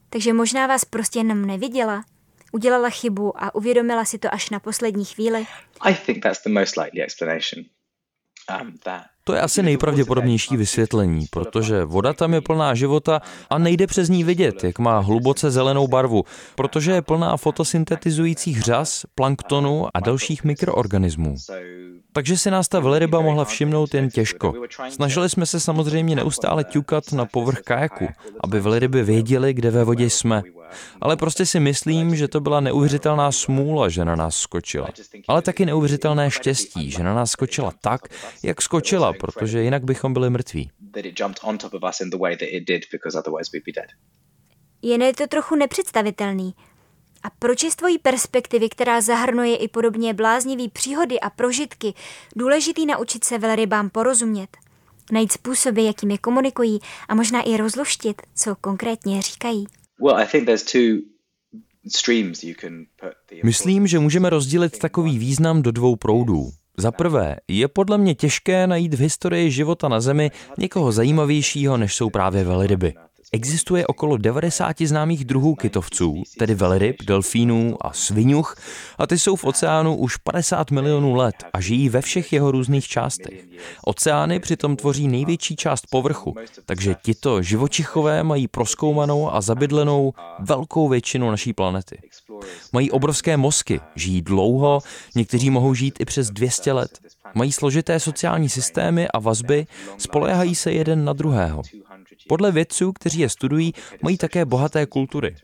Takže 0.09 0.33
možná 0.33 0.67
vás 0.67 0.85
prostě 0.85 1.19
jenom 1.19 1.45
neviděla, 1.45 2.03
udělala 2.51 2.89
chybu 2.89 3.43
a 3.43 3.55
uvědomila 3.55 4.05
si 4.05 4.17
to 4.17 4.33
až 4.33 4.49
na 4.49 4.59
poslední 4.59 5.05
chvíli. 5.05 5.47
I 5.81 5.95
think 5.95 6.23
that's 6.23 6.43
the 6.43 6.49
most 6.49 6.77
likely 6.77 7.01
explanation. 7.01 7.65
Um, 8.61 8.77
that 8.77 9.14
to 9.27 9.33
je 9.33 9.41
asi 9.41 9.63
nejpravděpodobnější 9.63 10.57
vysvětlení, 10.57 11.25
protože 11.29 11.85
voda 11.85 12.13
tam 12.13 12.33
je 12.33 12.41
plná 12.41 12.75
života 12.75 13.21
a 13.49 13.57
nejde 13.57 13.87
přes 13.87 14.09
ní 14.09 14.23
vidět, 14.23 14.63
jak 14.63 14.79
má 14.79 14.99
hluboce 14.99 15.51
zelenou 15.51 15.87
barvu, 15.87 16.23
protože 16.55 16.91
je 16.91 17.01
plná 17.01 17.37
fotosyntetizujících 17.37 18.61
řas, 18.61 19.05
planktonu 19.15 19.87
a 19.93 19.99
dalších 19.99 20.43
mikroorganismů. 20.43 21.35
Takže 22.13 22.37
si 22.37 22.51
nás 22.51 22.67
ta 22.67 22.79
velryba 22.79 23.21
mohla 23.21 23.45
všimnout 23.45 23.93
jen 23.93 24.09
těžko. 24.09 24.53
Snažili 24.89 25.29
jsme 25.29 25.45
se 25.45 25.59
samozřejmě 25.59 26.15
neustále 26.15 26.63
ťukat 26.63 27.11
na 27.11 27.25
povrch 27.25 27.59
kajaku, 27.59 28.07
aby 28.39 28.59
velryby 28.59 29.03
věděli, 29.03 29.53
kde 29.53 29.71
ve 29.71 29.83
vodě 29.83 30.09
jsme. 30.09 30.43
Ale 31.01 31.17
prostě 31.17 31.45
si 31.45 31.59
myslím, 31.59 32.15
že 32.15 32.27
to 32.27 32.39
byla 32.39 32.59
neuvěřitelná 32.59 33.31
smůla, 33.31 33.89
že 33.89 34.05
na 34.05 34.15
nás 34.15 34.35
skočila. 34.35 34.87
Ale 35.27 35.41
taky 35.41 35.65
neuvěřitelné 35.65 36.31
štěstí, 36.31 36.91
že 36.91 37.03
na 37.03 37.13
nás 37.13 37.31
skočila 37.31 37.73
tak, 37.81 38.01
jak 38.43 38.61
skočila, 38.61 39.13
protože 39.13 39.61
jinak 39.61 39.83
bychom 39.83 40.13
byli 40.13 40.29
mrtví. 40.29 40.71
Jen 44.81 45.01
je 45.01 45.13
to 45.13 45.27
trochu 45.27 45.55
nepředstavitelný. 45.55 46.55
A 47.23 47.29
proč 47.39 47.63
je 47.63 47.71
z 47.71 47.75
tvojí 47.75 47.99
perspektivy, 47.99 48.69
která 48.69 49.01
zahrnuje 49.01 49.55
i 49.55 49.67
podobně 49.67 50.13
bláznivý 50.13 50.69
příhody 50.69 51.19
a 51.19 51.29
prožitky, 51.29 51.93
důležitý 52.35 52.85
naučit 52.85 53.23
se 53.23 53.37
velrybám 53.37 53.89
porozumět? 53.89 54.57
Najít 55.11 55.31
způsoby, 55.31 55.85
jakými 55.85 56.17
komunikují 56.17 56.79
a 57.07 57.15
možná 57.15 57.41
i 57.41 57.57
rozluštit, 57.57 58.21
co 58.35 58.55
konkrétně 58.55 59.21
říkají? 59.21 59.67
Myslím, 63.43 63.87
že 63.87 63.99
můžeme 63.99 64.29
rozdělit 64.29 64.79
takový 64.79 65.19
význam 65.19 65.61
do 65.61 65.71
dvou 65.71 65.95
proudů. 65.95 66.49
Za 66.77 66.91
prvé, 66.91 67.37
je 67.47 67.67
podle 67.67 67.97
mě 67.97 68.15
těžké 68.15 68.67
najít 68.67 68.93
v 68.93 68.99
historii 68.99 69.51
života 69.51 69.87
na 69.87 70.01
Zemi 70.01 70.31
někoho 70.57 70.91
zajímavějšího, 70.91 71.77
než 71.77 71.95
jsou 71.95 72.09
právě 72.09 72.43
velryby. 72.43 72.93
Existuje 73.31 73.87
okolo 73.87 74.17
90 74.17 74.81
známých 74.81 75.25
druhů 75.25 75.55
kytovců, 75.55 76.23
tedy 76.39 76.55
velryb, 76.55 76.95
delfínů 77.03 77.77
a 77.81 77.93
svinuch, 77.93 78.55
a 78.97 79.07
ty 79.07 79.19
jsou 79.19 79.35
v 79.35 79.45
oceánu 79.45 79.95
už 79.95 80.17
50 80.17 80.71
milionů 80.71 81.15
let 81.15 81.35
a 81.53 81.61
žijí 81.61 81.89
ve 81.89 82.01
všech 82.01 82.33
jeho 82.33 82.51
různých 82.51 82.87
částech. 82.87 83.45
Oceány 83.83 84.39
přitom 84.39 84.75
tvoří 84.75 85.07
největší 85.07 85.55
část 85.55 85.87
povrchu, 85.89 86.35
takže 86.65 86.95
tito 87.03 87.41
živočichové 87.41 88.23
mají 88.23 88.47
proskoumanou 88.47 89.33
a 89.33 89.41
zabydlenou 89.41 90.13
velkou 90.39 90.89
většinu 90.89 91.31
naší 91.31 91.53
planety. 91.53 91.97
Mají 92.73 92.91
obrovské 92.91 93.37
mozky, 93.37 93.79
žijí 93.95 94.21
dlouho, 94.21 94.79
někteří 95.15 95.49
mohou 95.49 95.73
žít 95.73 95.99
i 95.99 96.05
přes 96.05 96.29
200 96.29 96.73
let. 96.73 96.99
Mají 97.33 97.51
složité 97.51 97.99
sociální 97.99 98.49
systémy 98.49 99.07
a 99.07 99.19
vazby, 99.19 99.67
spolehají 99.97 100.55
se 100.55 100.71
jeden 100.71 101.05
na 101.05 101.13
druhého. 101.13 101.61
Podle 102.27 102.51
vědců, 102.51 102.93
kteří 102.93 103.19
je 103.19 103.29
studují, 103.29 103.73
mají 104.03 104.17
také 104.17 104.45
bohaté 104.45 104.85
kultury. 104.85 105.35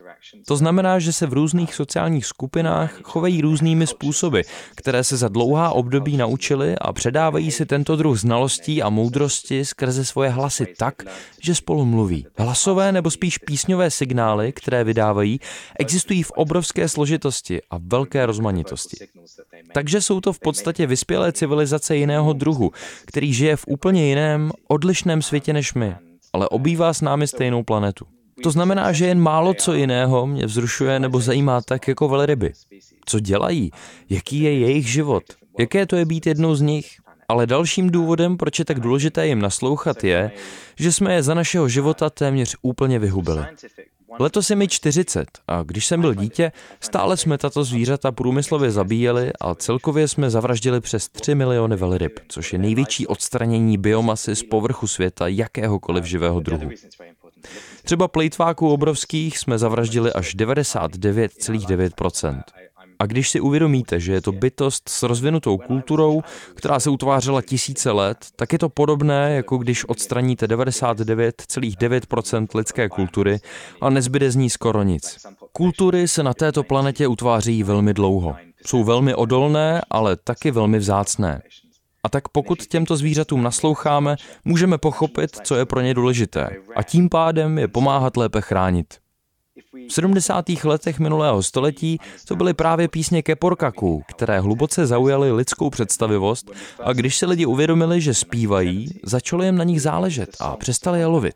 To 0.46 0.56
znamená, 0.56 0.98
že 0.98 1.12
se 1.12 1.26
v 1.26 1.32
různých 1.32 1.74
sociálních 1.74 2.26
skupinách 2.26 3.00
chovají 3.02 3.40
různými 3.42 3.86
způsoby, 3.86 4.40
které 4.74 5.04
se 5.04 5.16
za 5.16 5.28
dlouhá 5.28 5.70
období 5.70 6.16
naučili 6.16 6.74
a 6.80 6.92
předávají 6.92 7.50
si 7.50 7.66
tento 7.66 7.96
druh 7.96 8.18
znalostí 8.18 8.82
a 8.82 8.88
moudrosti 8.88 9.64
skrze 9.64 10.04
svoje 10.04 10.30
hlasy 10.30 10.66
tak, 10.78 11.02
že 11.42 11.54
spolu 11.54 11.84
mluví. 11.84 12.26
Hlasové 12.38 12.92
nebo 12.92 13.10
spíš 13.10 13.38
písňové 13.38 13.90
signály, 13.90 14.52
které 14.52 14.84
vydávají, 14.84 15.40
existují 15.78 16.22
v 16.22 16.30
obrovské 16.30 16.88
složitosti 16.88 17.60
a 17.70 17.78
velké 17.78 18.26
rozmanitosti. 18.26 18.96
Takže 19.72 20.00
jsou 20.00 20.20
to 20.20 20.32
v 20.32 20.38
podstatě 20.38 20.86
vyspělé 20.86 21.32
civilizace 21.32 21.96
jiného 21.96 22.32
druhu, 22.32 22.70
který 23.06 23.32
žije 23.32 23.56
v 23.56 23.64
úplně 23.68 24.08
jiném, 24.08 24.50
odlišném 24.68 25.22
světě 25.22 25.52
než 25.52 25.74
my 25.74 25.94
ale 26.32 26.48
obývá 26.48 26.92
s 26.92 27.00
námi 27.00 27.26
stejnou 27.26 27.62
planetu. 27.62 28.06
To 28.42 28.50
znamená, 28.50 28.92
že 28.92 29.06
jen 29.06 29.20
málo 29.20 29.54
co 29.54 29.74
jiného 29.74 30.26
mě 30.26 30.46
vzrušuje 30.46 31.00
nebo 31.00 31.20
zajímá 31.20 31.60
tak 31.60 31.88
jako 31.88 32.08
velryby. 32.08 32.52
Co 33.04 33.20
dělají? 33.20 33.70
Jaký 34.10 34.40
je 34.40 34.58
jejich 34.58 34.88
život? 34.92 35.22
Jaké 35.58 35.86
to 35.86 35.96
je 35.96 36.04
být 36.04 36.26
jednou 36.26 36.54
z 36.54 36.60
nich? 36.60 36.86
Ale 37.28 37.46
dalším 37.46 37.90
důvodem, 37.90 38.36
proč 38.36 38.58
je 38.58 38.64
tak 38.64 38.80
důležité 38.80 39.26
jim 39.26 39.38
naslouchat, 39.38 40.04
je, 40.04 40.30
že 40.76 40.92
jsme 40.92 41.14
je 41.14 41.22
za 41.22 41.34
našeho 41.34 41.68
života 41.68 42.10
téměř 42.10 42.56
úplně 42.62 42.98
vyhubili. 42.98 43.44
Letos 44.18 44.50
je 44.50 44.56
mi 44.56 44.68
40 44.68 45.26
a 45.48 45.62
když 45.62 45.86
jsem 45.86 46.00
byl 46.00 46.14
dítě, 46.14 46.52
stále 46.80 47.16
jsme 47.16 47.38
tato 47.38 47.64
zvířata 47.64 48.12
průmyslově 48.12 48.70
zabíjeli 48.70 49.30
a 49.40 49.54
celkově 49.54 50.08
jsme 50.08 50.30
zavraždili 50.30 50.80
přes 50.80 51.08
3 51.08 51.34
miliony 51.34 51.76
velryb, 51.76 52.20
což 52.28 52.52
je 52.52 52.58
největší 52.58 53.06
odstranění 53.06 53.78
biomasy 53.78 54.36
z 54.36 54.42
povrchu 54.42 54.86
světa 54.86 55.28
jakéhokoliv 55.28 56.04
živého 56.04 56.40
druhu. 56.40 56.70
Třeba 57.84 58.08
plejtváků 58.08 58.72
obrovských 58.72 59.38
jsme 59.38 59.58
zavraždili 59.58 60.12
až 60.12 60.36
99,9%. 60.36 62.42
A 63.02 63.06
když 63.06 63.30
si 63.30 63.40
uvědomíte, 63.40 64.00
že 64.00 64.12
je 64.12 64.20
to 64.20 64.32
bytost 64.32 64.88
s 64.88 65.02
rozvinutou 65.02 65.58
kulturou, 65.58 66.22
která 66.54 66.80
se 66.80 66.90
utvářela 66.90 67.42
tisíce 67.42 67.90
let, 67.90 68.18
tak 68.36 68.52
je 68.52 68.58
to 68.58 68.68
podobné, 68.68 69.34
jako 69.34 69.56
když 69.56 69.84
odstraníte 69.84 70.46
99,9% 70.46 72.46
lidské 72.54 72.88
kultury 72.88 73.38
a 73.80 73.90
nezbyde 73.90 74.30
z 74.30 74.36
ní 74.36 74.50
skoro 74.50 74.82
nic. 74.82 75.18
Kultury 75.52 76.08
se 76.08 76.22
na 76.22 76.34
této 76.34 76.62
planetě 76.62 77.06
utváří 77.06 77.62
velmi 77.62 77.94
dlouho. 77.94 78.36
Jsou 78.66 78.84
velmi 78.84 79.14
odolné, 79.14 79.80
ale 79.90 80.16
taky 80.16 80.50
velmi 80.50 80.78
vzácné. 80.78 81.42
A 82.04 82.08
tak 82.08 82.28
pokud 82.28 82.66
těmto 82.66 82.96
zvířatům 82.96 83.42
nasloucháme, 83.42 84.16
můžeme 84.44 84.78
pochopit, 84.78 85.30
co 85.44 85.54
je 85.54 85.66
pro 85.66 85.80
ně 85.80 85.94
důležité. 85.94 86.50
A 86.76 86.82
tím 86.82 87.08
pádem 87.08 87.58
je 87.58 87.68
pomáhat 87.68 88.16
lépe 88.16 88.40
chránit. 88.40 89.02
V 89.88 89.92
70. 89.92 90.44
letech 90.64 90.98
minulého 90.98 91.42
století 91.42 91.98
to 92.28 92.36
byly 92.36 92.54
právě 92.54 92.88
písně 92.88 93.22
keporkaků, 93.22 94.02
které 94.08 94.40
hluboce 94.40 94.86
zaujaly 94.86 95.32
lidskou 95.32 95.70
představivost 95.70 96.50
a 96.82 96.92
když 96.92 97.16
se 97.16 97.26
lidi 97.26 97.46
uvědomili, 97.46 98.00
že 98.00 98.14
zpívají, 98.14 98.88
začalo 99.04 99.42
jim 99.42 99.56
na 99.56 99.64
nich 99.64 99.82
záležet 99.82 100.36
a 100.40 100.56
přestali 100.56 100.98
je 100.98 101.06
lovit. 101.06 101.34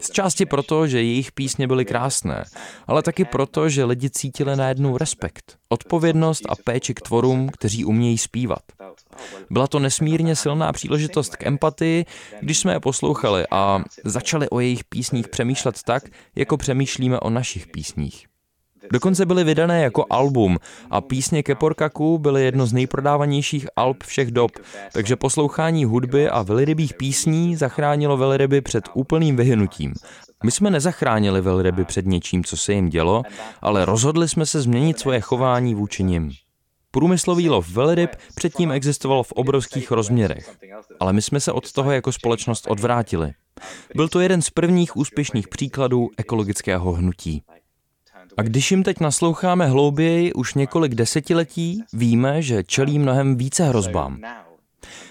Z 0.00 0.10
části 0.10 0.46
proto, 0.46 0.86
že 0.86 1.02
jejich 1.02 1.32
písně 1.32 1.66
byly 1.66 1.84
krásné, 1.84 2.44
ale 2.86 3.02
taky 3.02 3.24
proto, 3.24 3.68
že 3.68 3.84
lidi 3.84 4.10
cítili 4.10 4.56
najednou 4.56 4.96
respekt, 4.96 5.56
odpovědnost 5.68 6.42
a 6.48 6.56
péči 6.64 6.94
k 6.94 7.00
tvorům, 7.00 7.48
kteří 7.48 7.84
umějí 7.84 8.18
zpívat. 8.18 8.62
Byla 9.50 9.66
to 9.66 9.78
nesmírně 9.78 10.36
silná 10.36 10.72
příležitost 10.72 11.36
k 11.36 11.46
empatii, 11.46 12.04
když 12.40 12.58
jsme 12.58 12.72
je 12.72 12.80
poslouchali 12.80 13.44
a 13.50 13.82
začali 14.04 14.50
o 14.50 14.60
jejich 14.60 14.84
písních 14.84 15.28
přemýšlet 15.28 15.82
tak, 15.84 16.04
jako 16.36 16.56
přemýšlíme 16.56 17.20
o 17.20 17.30
našich 17.30 17.66
písních. 17.66 18.26
Dokonce 18.92 19.26
byly 19.26 19.44
vydané 19.44 19.82
jako 19.82 20.04
album 20.10 20.58
a 20.90 21.00
písně 21.00 21.42
Keporkaku 21.42 22.18
byly 22.18 22.44
jedno 22.44 22.66
z 22.66 22.72
nejprodávanějších 22.72 23.66
alb 23.76 24.02
všech 24.02 24.30
dob, 24.30 24.50
takže 24.92 25.16
poslouchání 25.16 25.84
hudby 25.84 26.28
a 26.28 26.42
velrybých 26.42 26.94
písní 26.94 27.56
zachránilo 27.56 28.16
velryby 28.16 28.60
před 28.60 28.84
úplným 28.94 29.36
vyhynutím. 29.36 29.94
My 30.44 30.50
jsme 30.50 30.70
nezachránili 30.70 31.40
velryby 31.40 31.84
před 31.84 32.06
něčím, 32.06 32.44
co 32.44 32.56
se 32.56 32.72
jim 32.72 32.88
dělo, 32.88 33.22
ale 33.60 33.84
rozhodli 33.84 34.28
jsme 34.28 34.46
se 34.46 34.60
změnit 34.60 34.98
svoje 34.98 35.20
chování 35.20 35.74
vůči 35.74 36.04
nim. 36.04 36.32
Průmyslový 36.96 37.48
lov 37.48 37.68
velryb 37.68 38.10
předtím 38.34 38.72
existoval 38.72 39.22
v 39.22 39.32
obrovských 39.32 39.90
rozměrech, 39.90 40.56
ale 41.00 41.12
my 41.12 41.22
jsme 41.22 41.40
se 41.40 41.52
od 41.52 41.72
toho 41.72 41.92
jako 41.92 42.12
společnost 42.12 42.66
odvrátili. 42.68 43.32
Byl 43.94 44.08
to 44.08 44.20
jeden 44.20 44.42
z 44.42 44.50
prvních 44.50 44.96
úspěšných 44.96 45.48
příkladů 45.48 46.10
ekologického 46.16 46.92
hnutí. 46.92 47.42
A 48.36 48.42
když 48.42 48.70
jim 48.70 48.82
teď 48.82 49.00
nasloucháme 49.00 49.66
hlouběji 49.66 50.32
už 50.32 50.54
několik 50.54 50.94
desetiletí, 50.94 51.82
víme, 51.92 52.42
že 52.42 52.64
čelí 52.64 52.98
mnohem 52.98 53.36
více 53.36 53.64
hrozbám. 53.64 54.20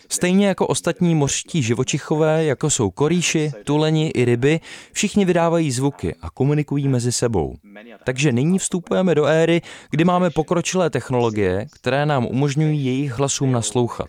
Stejně 0.10 0.48
jako 0.48 0.68
ostatní 0.68 1.16
mořští 1.16 1.64
živočichové, 1.64 2.46
jako 2.46 2.70
jsou 2.70 2.92
korýši, 2.92 3.52
tuleni 3.64 4.08
i 4.08 4.26
ryby, 4.26 4.60
všichni 4.92 5.26
vydávají 5.26 5.72
zvuky 5.72 6.16
a 6.22 6.30
komunikují 6.30 6.88
mezi 6.88 7.12
sebou. 7.12 7.56
Takže 8.04 8.32
nyní 8.32 8.60
vstupujeme 8.60 9.16
do 9.16 9.26
éry, 9.26 9.62
kdy 9.90 10.04
máme 10.04 10.30
pokročilé 10.30 10.90
technologie, 10.90 11.66
které 11.72 12.06
nám 12.06 12.26
umožňují 12.26 12.86
jejich 12.86 13.12
hlasům 13.12 13.52
naslouchat. 13.52 14.08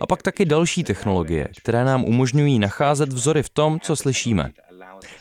A 0.00 0.06
pak 0.06 0.22
taky 0.22 0.44
další 0.44 0.84
technologie, 0.84 1.48
které 1.58 1.84
nám 1.84 2.04
umožňují 2.04 2.58
nacházet 2.58 3.12
vzory 3.12 3.42
v 3.42 3.48
tom, 3.48 3.80
co 3.80 3.96
slyšíme. 3.96 4.50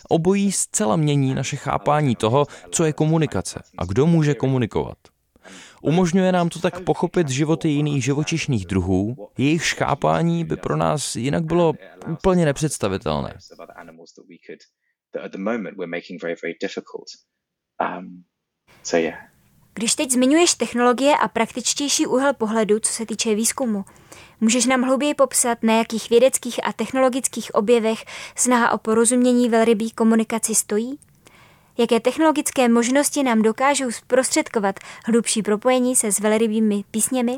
Obojí 0.10 0.51
zcela 0.51 0.96
mění 0.96 1.34
naše 1.34 1.55
chápání 1.55 2.15
toho, 2.15 2.46
co 2.72 2.86
je 2.86 2.93
komunikace 2.93 3.62
a 3.77 3.86
kdo 3.86 4.05
může 4.05 4.34
komunikovat. 4.34 4.98
Umožňuje 5.84 6.32
nám 6.32 6.50
to 6.50 6.60
tak 6.60 6.84
pochopit 6.84 7.30
životy 7.30 7.70
jiných 7.70 8.04
živočišných 8.04 8.66
druhů, 8.66 9.30
jejich 9.38 9.66
škápání 9.66 10.46
by 10.46 10.56
pro 10.56 10.78
nás 10.78 11.16
jinak 11.16 11.44
bylo 11.44 11.74
úplně 12.08 12.46
nepředstavitelné. 12.46 13.38
Když 19.74 19.96
teď 19.96 20.12
zmiňuješ 20.12 20.54
technologie 20.54 21.18
a 21.18 21.28
praktičtější 21.28 22.06
úhel 22.08 22.34
pohledu, 22.34 22.80
co 22.80 22.94
se 22.94 23.06
týče 23.06 23.36
výzkumu, 23.36 23.86
můžeš 24.42 24.66
nám 24.66 24.82
hlouběji 24.82 25.13
popsat, 25.13 25.63
na 25.63 25.78
jakých 25.78 26.10
vědeckých 26.10 26.68
a 26.68 26.74
technologických 26.74 27.56
objevech 27.56 28.06
snaha 28.36 28.72
o 28.72 28.78
porozumění 28.78 29.50
velrybí 29.50 29.92
komunikaci 29.92 30.56
stojí? 30.56 31.00
Jaké 31.77 32.00
technologické 32.00 32.70
možnosti 32.70 33.24
nám 33.24 33.42
dokážou 33.42 33.91
zprostředkovat 33.91 34.76
hlubší 35.06 35.41
propojení 35.41 35.95
se 35.95 36.12
s 36.12 36.19
velrybými 36.19 36.84
písněmi 36.91 37.38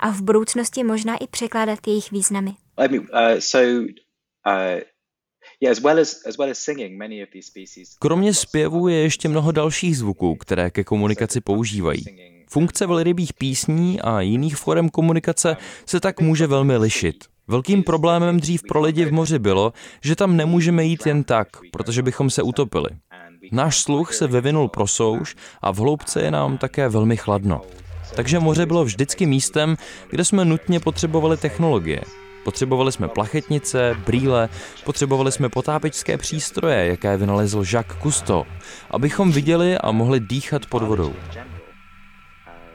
a 0.00 0.10
v 0.10 0.22
budoucnosti 0.22 0.84
možná 0.84 1.16
i 1.16 1.26
překládat 1.26 1.78
jejich 1.86 2.10
významy? 2.10 2.50
Uh, 2.78 2.94
uh, 2.94 3.00
Kromě 7.98 8.34
zpěvu 8.34 8.88
je 8.88 8.96
ještě 8.96 9.28
mnoho 9.28 9.52
dalších 9.52 9.98
zvuků, 9.98 10.36
které 10.36 10.70
ke 10.70 10.84
komunikaci 10.84 11.40
používají. 11.40 12.04
Funkce 12.50 12.86
velrybých 12.86 13.32
písní 13.32 14.00
a 14.00 14.20
jiných 14.20 14.56
forem 14.56 14.88
komunikace 14.88 15.56
se 15.86 16.00
tak 16.00 16.20
může 16.20 16.46
velmi 16.46 16.76
lišit. 16.76 17.24
Velkým 17.48 17.82
problémem 17.82 18.40
dřív 18.40 18.62
pro 18.68 18.80
lidi 18.80 19.04
v 19.04 19.12
moři 19.12 19.38
bylo, 19.38 19.72
že 20.02 20.16
tam 20.16 20.36
nemůžeme 20.36 20.84
jít 20.84 21.06
jen 21.06 21.24
tak, 21.24 21.48
protože 21.72 22.02
bychom 22.02 22.30
se 22.30 22.42
utopili. 22.42 22.88
Náš 23.52 23.80
sluch 23.80 24.14
se 24.14 24.26
vyvinul 24.26 24.68
pro 24.68 24.86
souš 24.86 25.36
a 25.62 25.70
v 25.70 25.78
hloubce 25.78 26.22
je 26.22 26.30
nám 26.30 26.58
také 26.58 26.88
velmi 26.88 27.16
chladno. 27.16 27.60
Takže 28.14 28.38
moře 28.38 28.66
bylo 28.66 28.84
vždycky 28.84 29.26
místem, 29.26 29.76
kde 30.10 30.24
jsme 30.24 30.44
nutně 30.44 30.80
potřebovali 30.80 31.36
technologie. 31.36 32.00
Potřebovali 32.44 32.92
jsme 32.92 33.08
plachetnice, 33.08 33.96
brýle, 34.06 34.48
potřebovali 34.84 35.32
jsme 35.32 35.48
potápečské 35.48 36.18
přístroje, 36.18 36.86
jaké 36.86 37.16
vynalezl 37.16 37.64
Jacques 37.72 38.02
Cousteau, 38.02 38.44
abychom 38.90 39.32
viděli 39.32 39.78
a 39.78 39.90
mohli 39.90 40.20
dýchat 40.20 40.66
pod 40.66 40.82
vodou. 40.82 41.14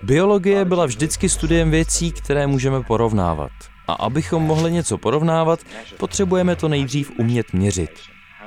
Biologie 0.04 0.66
byla 0.66 0.86
vždycky 0.86 1.30
studiem 1.30 1.72
věcí, 1.72 2.12
které 2.12 2.48
můžeme 2.48 2.84
porovnávat. 2.84 3.52
A 3.88 3.94
abychom 3.94 4.44
mohli 4.44 4.72
něco 4.72 4.98
porovnávat, 4.98 5.60
potřebujeme 5.98 6.56
to 6.56 6.68
nejdřív 6.68 7.12
umět 7.20 7.54
měřit. 7.54 7.92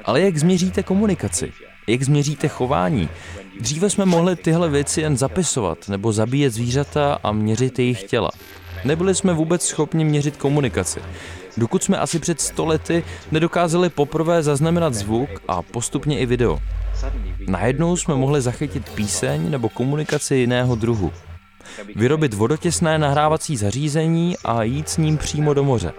Ale 0.05 0.21
jak 0.21 0.37
změříte 0.37 0.83
komunikaci? 0.83 1.53
Jak 1.89 2.03
změříte 2.03 2.49
chování? 2.49 3.09
Dříve 3.61 3.91
jsme 3.91 4.05
mohli 4.05 4.37
tyhle 4.37 4.69
věci 4.69 5.01
jen 5.01 5.17
zapisovat 5.17 5.89
nebo 5.89 6.13
zabíjet 6.13 6.53
zvířata 6.53 7.19
a 7.23 7.33
měřit 7.33 7.79
jejich 7.79 8.03
těla. 8.03 8.31
Nebyli 8.85 9.15
jsme 9.15 9.33
vůbec 9.33 9.67
schopni 9.67 10.05
měřit 10.05 10.37
komunikaci. 10.37 11.01
Dokud 11.57 11.83
jsme 11.83 11.99
asi 11.99 12.19
před 12.19 12.41
stolety 12.41 13.05
nedokázali 13.31 13.89
poprvé 13.91 14.43
zaznamenat 14.43 14.95
zvuk 14.95 15.31
a 15.49 15.63
postupně 15.63 16.19
i 16.19 16.27
video. 16.27 16.59
Najednou 17.49 17.97
jsme 17.97 18.15
mohli 18.15 18.41
zachytit 18.41 18.91
píseň 18.91 19.51
nebo 19.51 19.69
komunikaci 19.69 20.35
jiného 20.35 20.75
druhu. 20.75 21.13
Vyrobit 21.97 22.35
vodotěsné 22.35 22.99
nahrávací 22.99 23.57
zařízení 23.57 24.37
a 24.45 24.63
jít 24.63 24.89
s 24.89 24.97
ním 24.97 25.19
přímo 25.19 25.55
do 25.55 25.65
moře. 25.65 25.93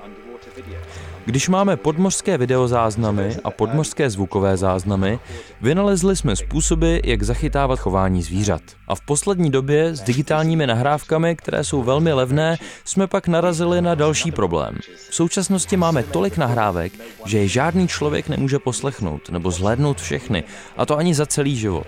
Když 1.29 1.49
máme 1.49 1.77
podmořské 1.77 2.37
videozáznamy 2.37 3.37
a 3.43 3.51
podmořské 3.51 4.09
zvukové 4.09 4.57
záznamy, 4.57 5.19
vynalezli 5.61 6.15
jsme 6.15 6.35
způsoby, 6.35 6.97
jak 7.03 7.23
zachytávat 7.23 7.79
chování 7.79 8.23
zvířat. 8.23 8.61
A 8.87 8.95
v 8.95 9.01
poslední 9.01 9.51
době 9.51 9.95
s 9.95 10.01
digitálními 10.01 10.67
nahrávkami, 10.67 11.35
které 11.35 11.63
jsou 11.63 11.83
velmi 11.83 12.13
levné, 12.13 12.57
jsme 12.85 13.07
pak 13.07 13.27
narazili 13.27 13.81
na 13.81 13.95
další 13.95 14.31
problém. 14.31 14.77
V 15.09 15.15
současnosti 15.15 15.77
máme 15.77 16.03
tolik 16.03 16.37
nahrávek, 16.37 16.93
že 17.25 17.37
je 17.37 17.47
žádný 17.47 17.87
člověk 17.87 18.29
nemůže 18.29 18.59
poslechnout 18.59 19.29
nebo 19.29 19.51
zhlédnout 19.51 20.01
všechny, 20.01 20.43
a 20.77 20.85
to 20.85 20.97
ani 20.97 21.15
za 21.15 21.25
celý 21.25 21.57
život. 21.57 21.87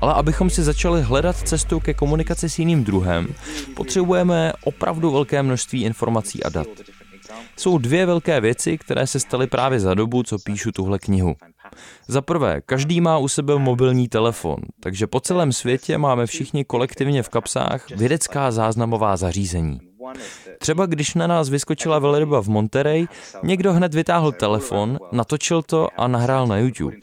Ale 0.00 0.14
abychom 0.14 0.50
si 0.50 0.62
začali 0.62 1.02
hledat 1.02 1.36
cestu 1.36 1.80
ke 1.80 1.94
komunikaci 1.94 2.48
s 2.48 2.58
jiným 2.58 2.84
druhem, 2.84 3.34
potřebujeme 3.76 4.52
opravdu 4.64 5.10
velké 5.10 5.42
množství 5.42 5.82
informací 5.82 6.42
a 6.44 6.48
dat. 6.48 6.68
Jsou 7.56 7.78
dvě 7.78 8.06
velké 8.06 8.40
věci, 8.40 8.78
které 8.78 9.06
se 9.06 9.20
staly 9.20 9.46
právě 9.46 9.80
za 9.80 9.94
dobu, 9.94 10.22
co 10.22 10.38
píšu 10.38 10.72
tuhle 10.72 10.98
knihu. 10.98 11.36
Za 12.08 12.22
prvé, 12.22 12.60
každý 12.66 13.00
má 13.00 13.18
u 13.18 13.28
sebe 13.28 13.58
mobilní 13.58 14.08
telefon, 14.08 14.56
takže 14.80 15.06
po 15.06 15.20
celém 15.20 15.52
světě 15.52 15.98
máme 15.98 16.26
všichni 16.26 16.64
kolektivně 16.64 17.22
v 17.22 17.28
kapsách 17.28 17.90
vědecká 17.90 18.50
záznamová 18.50 19.16
zařízení. 19.16 19.80
Třeba 20.64 20.86
když 20.86 21.14
na 21.14 21.26
nás 21.26 21.48
vyskočila 21.48 21.98
velryba 21.98 22.42
v 22.42 22.48
Monterey, 22.48 23.06
někdo 23.42 23.72
hned 23.72 23.94
vytáhl 23.94 24.32
telefon, 24.32 24.98
natočil 25.12 25.62
to 25.62 25.88
a 25.96 26.08
nahrál 26.08 26.46
na 26.46 26.56
YouTube. 26.58 26.96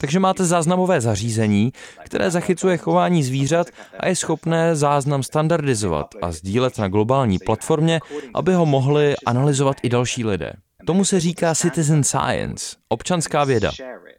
Takže 0.00 0.20
máte 0.20 0.44
záznamové 0.44 1.00
zařízení, 1.00 1.72
které 2.04 2.30
zachycuje 2.30 2.76
chování 2.76 3.22
zvířat 3.22 3.66
a 4.00 4.08
je 4.08 4.16
schopné 4.16 4.76
záznam 4.76 5.22
standardizovat 5.22 6.06
a 6.22 6.32
sdílet 6.32 6.78
na 6.78 6.88
globální 6.88 7.38
platformě, 7.38 8.00
aby 8.34 8.54
ho 8.54 8.66
mohli 8.66 9.14
analyzovat 9.26 9.76
i 9.82 9.88
další 9.88 10.24
lidé. 10.24 10.52
Tomu 10.86 11.04
se 11.04 11.20
říká 11.20 11.54
citizen 11.54 12.04
science, 12.04 12.76
občanská 12.88 13.44
věda. 13.44 13.70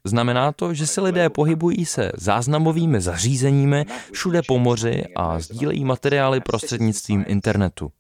Znamená 0.04 0.52
to, 0.52 0.74
že 0.74 0.88
se 0.88 1.02
lidé 1.02 1.30
pohybují 1.30 1.86
se 1.86 2.12
záznamovými 2.18 3.02
zařízeními 3.02 3.86
všude 4.14 4.42
po 4.48 4.60
moři 4.60 5.04
a 5.16 5.40
sdílejí 5.40 5.86
materiály 5.86 6.40
prostřednictvím 6.40 7.26
internetu. 7.28 7.92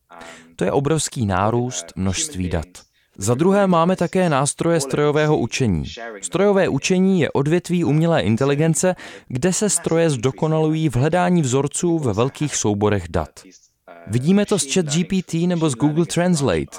To 0.56 0.66
je 0.66 0.72
obrovský 0.72 1.26
nárůst 1.26 1.86
množství 1.96 2.50
dat. 2.50 2.68
Za 3.18 3.34
druhé 3.34 3.68
máme 3.68 3.96
také 3.96 4.30
nástroje 4.30 4.80
strojového 4.80 5.38
učení. 5.38 5.84
Strojové 6.22 6.70
učení 6.70 7.22
je 7.22 7.32
odvětví 7.32 7.84
umělé 7.84 8.22
inteligence, 8.22 8.96
kde 9.28 9.54
se 9.54 9.70
stroje 9.70 10.10
zdokonalují 10.10 10.90
v 10.90 10.96
hledání 10.96 11.42
vzorců 11.42 12.00
ve 12.00 12.14
velkých 12.14 12.56
souborech 12.56 13.06
dat. 13.10 13.30
Vidíme 14.08 14.46
to 14.46 14.60
s 14.60 14.74
ChatGPT 14.74 15.34
nebo 15.34 15.70
s 15.70 15.76
Google 15.76 16.06
Translate. 16.06 16.78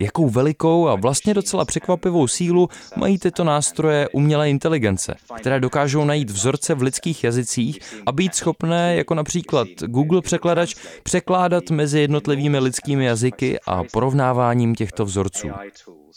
Jakou 0.00 0.28
velikou 0.28 0.88
a 0.88 0.94
vlastně 0.94 1.34
docela 1.34 1.64
překvapivou 1.64 2.26
sílu 2.28 2.68
mají 2.96 3.18
tyto 3.18 3.44
nástroje 3.44 4.08
umělé 4.08 4.50
inteligence, 4.50 5.14
které 5.36 5.60
dokážou 5.60 6.04
najít 6.04 6.30
vzorce 6.30 6.74
v 6.74 6.82
lidských 6.82 7.24
jazycích 7.24 7.78
a 8.06 8.12
být 8.12 8.34
schopné, 8.34 8.96
jako 8.96 9.14
například 9.14 9.68
Google 9.86 10.22
překladač, 10.22 10.74
překládat 11.02 11.70
mezi 11.70 12.00
jednotlivými 12.00 12.58
lidskými 12.58 13.04
jazyky 13.04 13.58
a 13.66 13.82
porovnáváním 13.92 14.74
těchto 14.74 15.04
vzorců. 15.04 15.48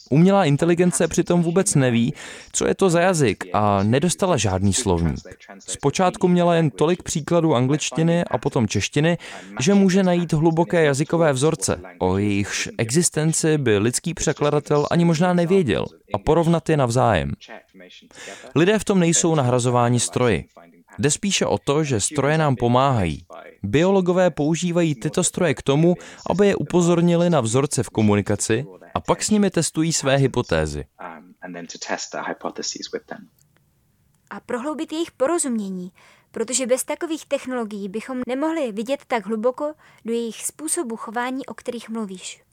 Umělá 0.10 0.46
inteligence 0.46 1.08
přitom 1.08 1.44
vůbec 1.44 1.76
neví, 1.76 2.14
co 2.52 2.68
je 2.68 2.76
to 2.76 2.90
za 2.90 3.02
jazyk 3.02 3.44
a 3.54 3.84
nedostala 3.84 4.38
žádný 4.38 4.74
slovník. 4.74 5.20
Zpočátku 5.60 6.28
měla 6.28 6.56
jen 6.56 6.70
tolik 6.70 7.04
příkladů 7.04 7.56
angličtiny 7.56 8.24
a 8.24 8.38
potom 8.38 8.68
češtiny, 8.68 9.18
že 9.60 9.74
může 9.74 10.04
najít 10.04 10.34
hluboké 10.34 10.84
jazykové 10.84 11.34
vzorce, 11.34 11.82
o 12.00 12.18
jejichž 12.18 12.70
existenci 12.78 13.58
by 13.58 13.78
lidský 13.78 14.14
překladatel 14.14 14.88
ani 14.92 15.06
možná 15.06 15.34
nevěděl 15.34 15.86
a 16.14 16.18
porovnat 16.18 16.70
je 16.70 16.78
navzájem. 16.78 17.32
Lidé 18.56 18.80
v 18.80 18.84
tom 18.84 19.00
nejsou 19.00 19.36
nahrazováni 19.36 20.00
stroji. 20.00 20.46
Jde 21.00 21.12
spíše 21.12 21.46
o 21.46 21.58
to, 21.58 21.84
že 21.84 22.00
stroje 22.00 22.38
nám 22.38 22.56
pomáhají. 22.56 23.24
Biologové 23.64 24.30
používají 24.30 24.96
tyto 24.96 25.24
stroje 25.24 25.54
k 25.54 25.62
tomu, 25.62 25.96
aby 26.30 26.48
je 26.48 26.56
upozornili 26.56 27.30
na 27.30 27.42
vzorce 27.42 27.84
v 27.84 27.90
komunikaci 27.90 28.66
a 29.00 29.02
pak 29.02 29.24
s 29.24 29.30
nimi 29.30 29.50
testují 29.50 29.94
své 29.94 30.16
hypotézy. 30.16 30.86
A 34.30 34.40
prohloubit 34.40 34.92
jejich 34.94 35.12
porozumění, 35.12 35.92
protože 36.32 36.68
bez 36.68 36.84
takových 36.84 37.26
technologií 37.26 37.90
bychom 37.90 38.22
nemohli 38.28 38.72
vidět 38.72 39.00
tak 39.08 39.26
hluboko 39.26 39.74
do 40.06 40.14
jejich 40.14 40.46
způsobu 40.46 40.96
chování, 40.96 41.46
o 41.46 41.54
kterých 41.54 41.90
mluvíš. 41.90 42.44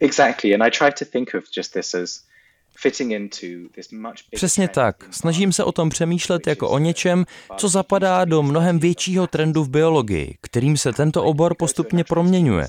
Exactly, 0.00 0.54
and 0.54 0.62
I 0.62 0.70
try 0.70 0.92
to 0.98 1.04
think 1.04 1.34
of 1.34 1.44
just 1.56 1.72
this 1.72 1.94
as 1.94 2.32
Přesně 4.34 4.68
tak. 4.68 4.96
Snažím 5.10 5.52
se 5.52 5.64
o 5.64 5.72
tom 5.72 5.88
přemýšlet 5.88 6.46
jako 6.46 6.70
o 6.70 6.78
něčem, 6.78 7.24
co 7.56 7.68
zapadá 7.68 8.24
do 8.24 8.42
mnohem 8.42 8.78
většího 8.78 9.26
trendu 9.26 9.64
v 9.64 9.70
biologii, 9.70 10.36
kterým 10.40 10.76
se 10.76 10.92
tento 10.92 11.24
obor 11.24 11.54
postupně 11.58 12.04
proměňuje. 12.04 12.68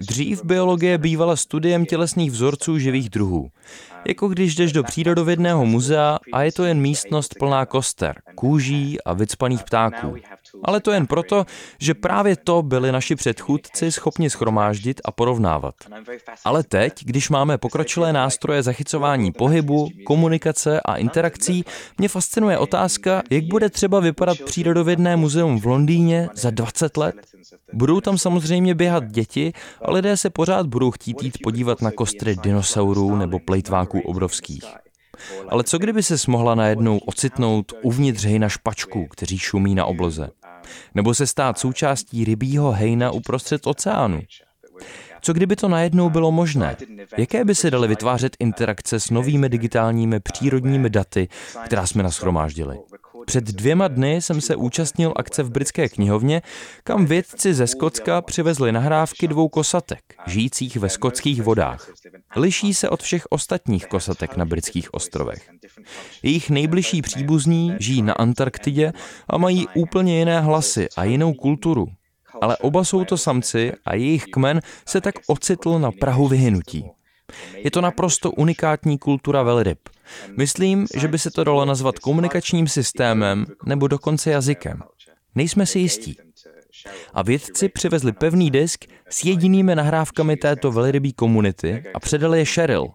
Dřív 0.00 0.44
biologie 0.44 0.98
bývala 0.98 1.36
studiem 1.36 1.86
tělesných 1.86 2.30
vzorců 2.30 2.78
živých 2.78 3.10
druhů. 3.10 3.50
Jako 4.08 4.28
když 4.28 4.54
jdeš 4.54 4.72
do 4.72 4.84
přírodovědného 4.84 5.66
muzea 5.66 6.18
a 6.32 6.42
je 6.42 6.52
to 6.52 6.64
jen 6.64 6.80
místnost 6.80 7.34
plná 7.38 7.66
koster, 7.66 8.22
kůží 8.34 9.02
a 9.02 9.12
vycpaných 9.12 9.64
ptáků. 9.64 10.14
Ale 10.64 10.80
to 10.80 10.90
jen 10.90 11.06
proto, 11.06 11.46
že 11.80 11.94
právě 11.94 12.36
to 12.36 12.62
byli 12.62 12.92
naši 12.92 13.16
předchůdci 13.16 13.92
schopni 13.92 14.30
schromáždit 14.30 15.00
a 15.04 15.12
porovnávat. 15.12 15.74
Ale 16.44 16.62
teď, 16.62 16.92
když 17.04 17.30
máme 17.30 17.58
pokročilé 17.58 18.12
nástroje 18.12 18.62
zachycování 18.62 19.32
pohybu, 19.32 19.88
komunikace 20.06 20.80
a 20.80 20.96
interakcí, 20.96 21.64
mě 21.98 22.08
fascinuje 22.08 22.58
otázka, 22.58 23.22
jak 23.30 23.44
bude 23.44 23.70
třeba 23.70 24.00
vypadat 24.00 24.38
přírodovědné 24.44 25.16
muzeum 25.16 25.60
v 25.60 25.66
Londýně 25.66 26.28
za 26.34 26.50
20 26.50 26.96
let. 26.96 27.14
Budou 27.72 28.00
tam 28.00 28.18
samozřejmě 28.18 28.74
běhat 28.74 29.04
děti 29.04 29.52
a 29.82 29.90
lidé 29.92 30.16
se 30.16 30.30
pořád 30.30 30.66
budou 30.66 30.90
chtít 30.90 31.22
jít 31.22 31.38
podívat 31.42 31.82
na 31.82 31.90
kostry 31.90 32.36
dinosaurů 32.42 33.16
nebo 33.16 33.38
plejtváků 33.38 34.00
obrovských. 34.00 34.64
Ale 35.48 35.64
co 35.64 35.78
kdyby 35.78 36.02
se 36.02 36.18
smohla 36.18 36.54
najednou 36.54 36.98
ocitnout 36.98 37.72
uvnitř 37.82 38.24
hejna 38.24 38.48
špačků, 38.48 39.06
kteří 39.10 39.38
šumí 39.38 39.74
na 39.74 39.84
obloze? 39.84 40.30
Nebo 40.94 41.14
se 41.14 41.26
stát 41.26 41.58
součástí 41.58 42.24
rybího 42.24 42.72
hejna 42.72 43.10
uprostřed 43.10 43.66
oceánu? 43.66 44.20
Co 45.20 45.32
kdyby 45.32 45.56
to 45.56 45.68
najednou 45.68 46.10
bylo 46.10 46.32
možné? 46.32 46.76
Jaké 47.18 47.44
by 47.44 47.54
se 47.54 47.70
daly 47.70 47.88
vytvářet 47.88 48.36
interakce 48.38 49.00
s 49.00 49.10
novými 49.10 49.48
digitálními 49.48 50.20
přírodními 50.20 50.90
daty, 50.90 51.28
která 51.64 51.86
jsme 51.86 52.02
nashromáždili? 52.02 52.78
Před 53.26 53.44
dvěma 53.44 53.88
dny 53.88 54.22
jsem 54.22 54.40
se 54.40 54.56
účastnil 54.56 55.12
akce 55.16 55.42
v 55.42 55.50
britské 55.50 55.88
knihovně, 55.88 56.42
kam 56.84 57.06
vědci 57.06 57.54
ze 57.54 57.66
Skotska 57.66 58.22
přivezli 58.22 58.72
nahrávky 58.72 59.28
dvou 59.28 59.48
kosatek, 59.48 60.00
žijících 60.26 60.76
ve 60.76 60.88
skotských 60.88 61.42
vodách. 61.42 61.90
Liší 62.36 62.74
se 62.74 62.88
od 62.88 63.02
všech 63.02 63.26
ostatních 63.30 63.86
kosatek 63.86 64.36
na 64.36 64.44
britských 64.44 64.94
ostrovech. 64.94 65.50
Jejich 66.22 66.50
nejbližší 66.50 67.02
příbuzní 67.02 67.72
žijí 67.80 68.02
na 68.02 68.12
Antarktidě 68.12 68.92
a 69.28 69.38
mají 69.38 69.66
úplně 69.74 70.18
jiné 70.18 70.40
hlasy 70.40 70.88
a 70.96 71.04
jinou 71.04 71.34
kulturu. 71.34 71.86
Ale 72.40 72.56
oba 72.56 72.84
jsou 72.84 73.04
to 73.04 73.18
samci 73.18 73.72
a 73.84 73.94
jejich 73.94 74.24
kmen 74.24 74.60
se 74.86 75.00
tak 75.00 75.14
ocitl 75.26 75.78
na 75.78 75.92
Prahu 75.92 76.28
vyhynutí. 76.28 76.84
Je 77.56 77.70
to 77.70 77.80
naprosto 77.80 78.30
unikátní 78.30 78.98
kultura 78.98 79.42
velryb. 79.42 79.78
Myslím, 80.36 80.86
že 80.96 81.08
by 81.08 81.18
se 81.18 81.30
to 81.30 81.44
dalo 81.44 81.64
nazvat 81.64 81.98
komunikačním 81.98 82.68
systémem 82.68 83.46
nebo 83.66 83.88
dokonce 83.88 84.30
jazykem. 84.30 84.82
Nejsme 85.34 85.66
si 85.66 85.78
jistí. 85.78 86.16
A 87.14 87.22
vědci 87.22 87.68
přivezli 87.68 88.12
pevný 88.12 88.50
disk 88.50 88.84
s 89.10 89.24
jedinými 89.24 89.74
nahrávkami 89.74 90.36
této 90.36 90.72
velrybí 90.72 91.12
komunity 91.12 91.84
a 91.94 92.00
předali 92.00 92.38
je 92.38 92.44
Cheryl, 92.44 92.86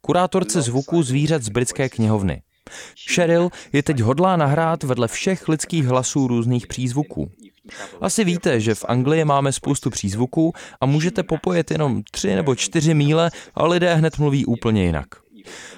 kurátorce 0.00 0.62
zvuků 0.62 1.02
zvířat 1.02 1.42
z 1.42 1.48
britské 1.48 1.88
knihovny. 1.88 2.42
Cheryl 3.14 3.50
je 3.72 3.82
teď 3.82 4.00
hodlá 4.00 4.36
nahrát 4.36 4.82
vedle 4.82 5.08
všech 5.08 5.48
lidských 5.48 5.86
hlasů 5.86 6.26
různých 6.26 6.66
přízvuků. 6.66 7.30
Asi 8.00 8.24
víte, 8.24 8.60
že 8.60 8.74
v 8.74 8.84
Anglii 8.88 9.24
máme 9.24 9.52
spoustu 9.52 9.90
přízvuků 9.90 10.52
a 10.80 10.86
můžete 10.86 11.22
popojet 11.22 11.70
jenom 11.70 12.02
tři 12.10 12.34
nebo 12.34 12.54
čtyři 12.54 12.94
míle 12.94 13.30
a 13.54 13.66
lidé 13.66 13.94
hned 13.94 14.18
mluví 14.18 14.46
úplně 14.46 14.84
jinak. 14.84 15.08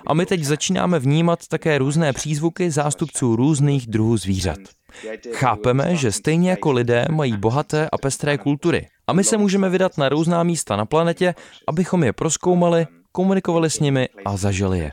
A 0.06 0.14
my 0.14 0.26
teď 0.26 0.44
začínáme 0.44 0.98
vnímat 0.98 1.46
také 1.48 1.78
různé 1.78 2.12
přízvuky 2.12 2.70
zástupců 2.70 3.36
různých 3.36 3.86
druhů 3.86 4.16
zvířat. 4.16 4.58
Chápeme, 5.33 5.96
že 5.96 6.12
stejně 6.12 6.50
jako 6.50 6.72
lidé 6.72 7.07
mají 7.11 7.37
bohaté 7.37 7.88
a 7.92 7.98
pestré 7.98 8.38
kultury. 8.38 8.88
A 9.07 9.12
my 9.12 9.24
se 9.24 9.37
můžeme 9.37 9.68
vydat 9.68 9.98
na 9.98 10.09
různá 10.09 10.42
místa 10.42 10.76
na 10.76 10.87
planetě, 10.87 11.35
abychom 11.68 12.05
je 12.05 12.12
proskoumali, 12.12 12.87
komunikovali 13.12 13.70
s 13.70 13.81
nimi 13.81 14.09
a 14.24 14.37
zažili 14.37 14.78
je. 14.78 14.92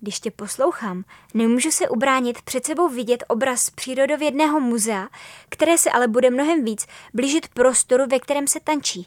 Když 0.00 0.20
tě 0.20 0.30
poslouchám, 0.30 1.04
nemůžu 1.34 1.70
se 1.70 1.88
ubránit 1.88 2.42
před 2.42 2.66
sebou 2.66 2.88
vidět 2.88 3.24
obraz 3.28 3.70
přírodovědného 3.70 4.60
muzea, 4.60 5.08
které 5.48 5.78
se 5.78 5.90
ale 5.90 6.08
bude 6.08 6.30
mnohem 6.30 6.64
víc 6.64 6.86
blížit 7.14 7.48
prostoru, 7.48 8.04
ve 8.10 8.18
kterém 8.18 8.46
se 8.46 8.60
tančí 8.64 9.06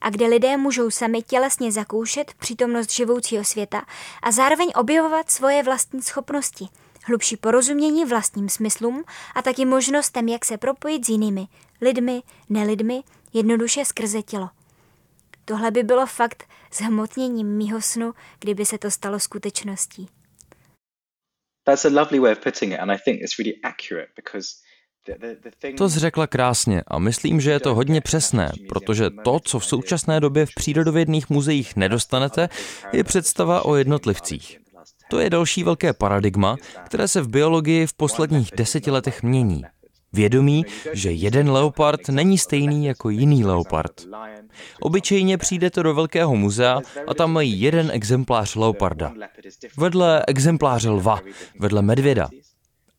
a 0.00 0.10
kde 0.10 0.26
lidé 0.26 0.56
můžou 0.56 0.90
sami 0.90 1.22
tělesně 1.22 1.72
zakoušet 1.72 2.34
přítomnost 2.34 2.92
živoucího 2.92 3.44
světa 3.44 3.86
a 4.22 4.32
zároveň 4.32 4.72
objevovat 4.74 5.30
svoje 5.30 5.62
vlastní 5.62 6.02
schopnosti, 6.02 6.68
hlubší 7.04 7.36
porozumění 7.36 8.04
vlastním 8.04 8.48
smyslům 8.48 9.04
a 9.34 9.42
taky 9.42 9.64
možnostem, 9.64 10.28
jak 10.28 10.44
se 10.44 10.58
propojit 10.58 11.06
s 11.06 11.08
jinými, 11.08 11.46
lidmi, 11.80 12.22
nelidmi, 12.48 13.02
jednoduše 13.32 13.84
skrze 13.84 14.22
tělo. 14.22 14.50
Tohle 15.44 15.70
by 15.70 15.82
bylo 15.82 16.06
fakt 16.06 16.44
zhmotněním 16.74 17.56
mýho 17.56 17.82
snu, 17.82 18.14
kdyby 18.38 18.66
se 18.66 18.78
to 18.78 18.90
stalo 18.90 19.20
skutečností. 19.20 20.08
That's 21.64 21.84
a 21.84 21.88
lovely 21.88 22.18
way 22.18 22.32
of 22.32 22.38
putting 22.38 22.72
it 22.72 22.78
and 22.78 22.90
I 22.90 22.98
think 23.04 23.20
it's 23.22 23.38
really 23.38 23.60
accurate 23.62 24.12
because 24.16 24.48
to 25.76 25.88
zřekla 25.88 26.26
krásně 26.26 26.82
a 26.86 26.98
myslím, 26.98 27.40
že 27.40 27.50
je 27.50 27.60
to 27.60 27.74
hodně 27.74 28.00
přesné, 28.00 28.52
protože 28.68 29.10
to, 29.24 29.40
co 29.40 29.58
v 29.58 29.64
současné 29.64 30.20
době 30.20 30.46
v 30.46 30.54
přírodovědných 30.54 31.30
muzeích 31.30 31.76
nedostanete, 31.76 32.48
je 32.92 33.04
představa 33.04 33.64
o 33.64 33.74
jednotlivcích. 33.74 34.58
To 35.10 35.18
je 35.18 35.30
další 35.30 35.64
velké 35.64 35.92
paradigma, 35.92 36.56
které 36.84 37.08
se 37.08 37.20
v 37.20 37.28
biologii 37.28 37.86
v 37.86 37.94
posledních 37.94 38.50
deseti 38.56 38.90
letech 38.90 39.22
mění. 39.22 39.62
Vědomí, 40.12 40.64
že 40.92 41.12
jeden 41.12 41.50
leopard 41.50 42.08
není 42.08 42.38
stejný 42.38 42.86
jako 42.86 43.10
jiný 43.10 43.44
leopard. 43.44 43.92
Obyčejně 44.80 45.38
přijdete 45.38 45.82
do 45.82 45.94
velkého 45.94 46.36
muzea 46.36 46.80
a 47.06 47.14
tam 47.14 47.32
mají 47.32 47.60
jeden 47.60 47.90
exemplář 47.92 48.54
leoparda. 48.54 49.12
Vedle 49.76 50.24
exempláře 50.26 50.90
lva, 50.90 51.20
vedle 51.58 51.82
medvěda, 51.82 52.28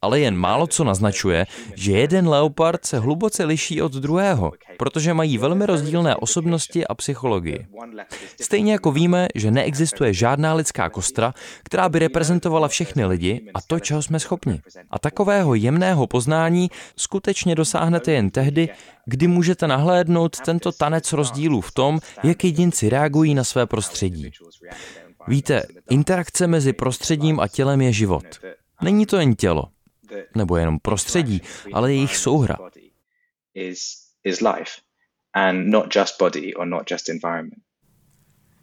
ale 0.01 0.19
jen 0.19 0.37
málo 0.37 0.67
co 0.67 0.83
naznačuje, 0.83 1.45
že 1.75 1.91
jeden 1.91 2.27
leopard 2.27 2.85
se 2.85 2.99
hluboce 2.99 3.45
liší 3.45 3.81
od 3.81 3.93
druhého, 3.93 4.51
protože 4.77 5.13
mají 5.13 5.37
velmi 5.37 5.65
rozdílné 5.65 6.15
osobnosti 6.15 6.87
a 6.87 6.95
psychologii. 6.95 7.67
Stejně 8.41 8.71
jako 8.71 8.91
víme, 8.91 9.27
že 9.35 9.51
neexistuje 9.51 10.13
žádná 10.13 10.53
lidská 10.53 10.89
kostra, 10.89 11.33
která 11.63 11.89
by 11.89 11.99
reprezentovala 11.99 12.67
všechny 12.67 13.05
lidi 13.05 13.51
a 13.53 13.61
to, 13.61 13.79
čeho 13.79 14.01
jsme 14.01 14.19
schopni. 14.19 14.61
A 14.89 14.99
takového 14.99 15.55
jemného 15.55 16.07
poznání 16.07 16.69
skutečně 16.95 17.55
dosáhnete 17.55 18.11
jen 18.11 18.29
tehdy, 18.29 18.69
kdy 19.05 19.27
můžete 19.27 19.67
nahlédnout 19.67 20.39
tento 20.39 20.71
tanec 20.71 21.13
rozdílů 21.13 21.61
v 21.61 21.71
tom, 21.71 21.99
jak 22.23 22.43
jedinci 22.43 22.89
reagují 22.89 23.33
na 23.33 23.43
své 23.43 23.65
prostředí. 23.65 24.31
Víte, 25.27 25.63
interakce 25.89 26.47
mezi 26.47 26.73
prostředím 26.73 27.39
a 27.39 27.47
tělem 27.47 27.81
je 27.81 27.93
život. 27.93 28.23
Není 28.81 29.05
to 29.05 29.17
jen 29.17 29.35
tělo, 29.35 29.63
nebo 30.35 30.57
jenom 30.57 30.79
prostředí, 30.79 31.41
ale 31.73 31.93
jejich 31.93 32.17
souhra. 32.17 32.57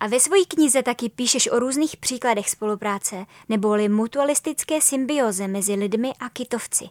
A 0.00 0.06
ve 0.06 0.20
své 0.20 0.37
knize 0.48 0.82
taky 0.82 1.08
píšeš 1.08 1.50
o 1.50 1.58
různých 1.58 1.96
příkladech 1.96 2.50
spolupráce, 2.50 3.26
neboli 3.48 3.88
mutualistické 3.88 4.80
symbioze 4.80 5.48
mezi 5.48 5.74
lidmi 5.74 6.12
a 6.20 6.28
kytovci. 6.28 6.84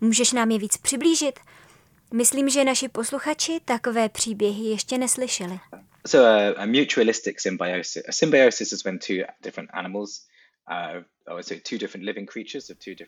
Můžeš 0.00 0.32
nám 0.32 0.50
je 0.50 0.58
víc 0.58 0.76
přiblížit? 0.76 1.38
Myslím, 2.14 2.48
že 2.48 2.64
naši 2.64 2.88
posluchači 2.88 3.60
takové 3.64 4.08
příběhy 4.08 4.64
ještě 4.64 4.98
neslyšeli. 4.98 5.60
So 6.06 6.28
a, 6.28 6.62
a 6.62 6.66
mutualistic 6.66 7.40
symbiosis. 7.40 8.02
A 8.08 8.12
symbiosis 8.12 8.72
is 8.72 8.84
when 8.84 8.98
two 8.98 9.16
different 9.42 9.70
animals 9.72 10.26
uh, 10.70 11.02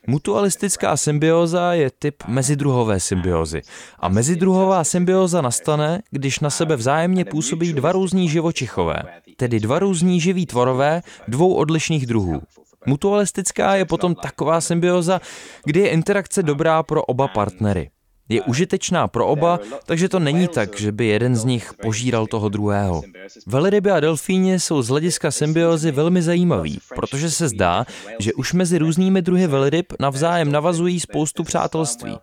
Mutualistická 0.07 0.97
symbioza 0.97 1.73
je 1.73 1.91
typ 1.91 2.23
mezidruhové 2.27 3.01
symbiozy. 3.01 3.63
A 3.99 4.09
mezidruhová 4.09 4.85
symbioza 4.85 5.41
nastane, 5.41 6.03
když 6.11 6.41
na 6.41 6.51
sebe 6.51 6.77
vzájemně 6.77 7.25
působí 7.25 7.73
dva 7.73 7.93
různí 7.93 8.29
živočichové, 8.29 9.03
tedy 9.37 9.61
dva 9.61 9.79
různí 9.79 10.21
živí 10.21 10.47
tvorové 10.47 11.03
dvou 11.29 11.55
odlišných 11.55 12.07
druhů. 12.07 12.43
Mutualistická 12.87 13.75
je 13.75 13.85
potom 13.85 14.15
taková 14.15 14.61
symbioza, 14.61 15.21
kdy 15.65 15.81
je 15.81 15.89
interakce 15.89 16.43
dobrá 16.43 16.83
pro 16.83 17.05
oba 17.05 17.29
partnery. 17.29 17.91
Je 18.29 18.43
užitečná 18.43 19.09
pro 19.09 19.27
oba, 19.27 19.61
takže 19.87 20.09
to 20.09 20.19
není 20.19 20.49
tak, 20.49 20.81
že 20.81 20.93
by 20.93 21.07
jeden 21.07 21.37
z 21.37 21.45
nich 21.45 21.75
požíral 21.83 22.27
toho 22.27 22.49
druhého. 22.49 23.03
Veleryby 23.47 23.91
a 23.91 24.01
delfíni 24.01 24.61
jsou 24.61 24.83
z 24.83 24.89
hlediska 24.89 25.31
symbiozy 25.31 25.91
velmi 25.91 26.23
zajímaví, 26.23 26.79
protože 26.95 27.31
se 27.31 27.49
zdá, 27.49 27.87
že 28.19 28.33
už 28.33 28.53
mezi 28.53 28.79
různými 28.79 29.23
druhy 29.23 29.47
veleryb 29.47 29.93
navzájem 30.01 30.53
navazují 30.53 31.01
spoustu 31.01 31.45
přátelství. 31.45 32.17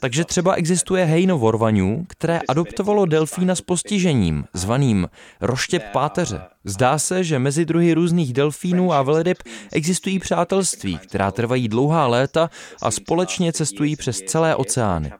Takže 0.00 0.24
třeba 0.24 0.54
existuje 0.54 1.04
hejno 1.04 1.38
vorvaňů, 1.38 2.04
které 2.08 2.40
adoptovalo 2.48 3.06
delfína 3.06 3.54
s 3.54 3.60
postižením, 3.60 4.44
zvaným 4.54 5.08
roštěp 5.40 5.82
páteře. 5.92 6.40
Zdá 6.64 6.98
se, 6.98 7.24
že 7.24 7.38
mezi 7.38 7.64
druhy 7.64 7.94
různých 7.94 8.32
delfínů 8.32 8.92
a 8.92 9.02
veleryb 9.02 9.38
existují 9.72 10.18
přátelství, 10.18 10.98
která 10.98 11.30
trvají 11.30 11.68
dlouhá 11.68 12.06
léta 12.06 12.50
a 12.82 12.90
společně 12.90 13.52
cestují 13.52 13.96
přes 13.96 14.20
celé 14.20 14.56
oceány. 14.56 15.12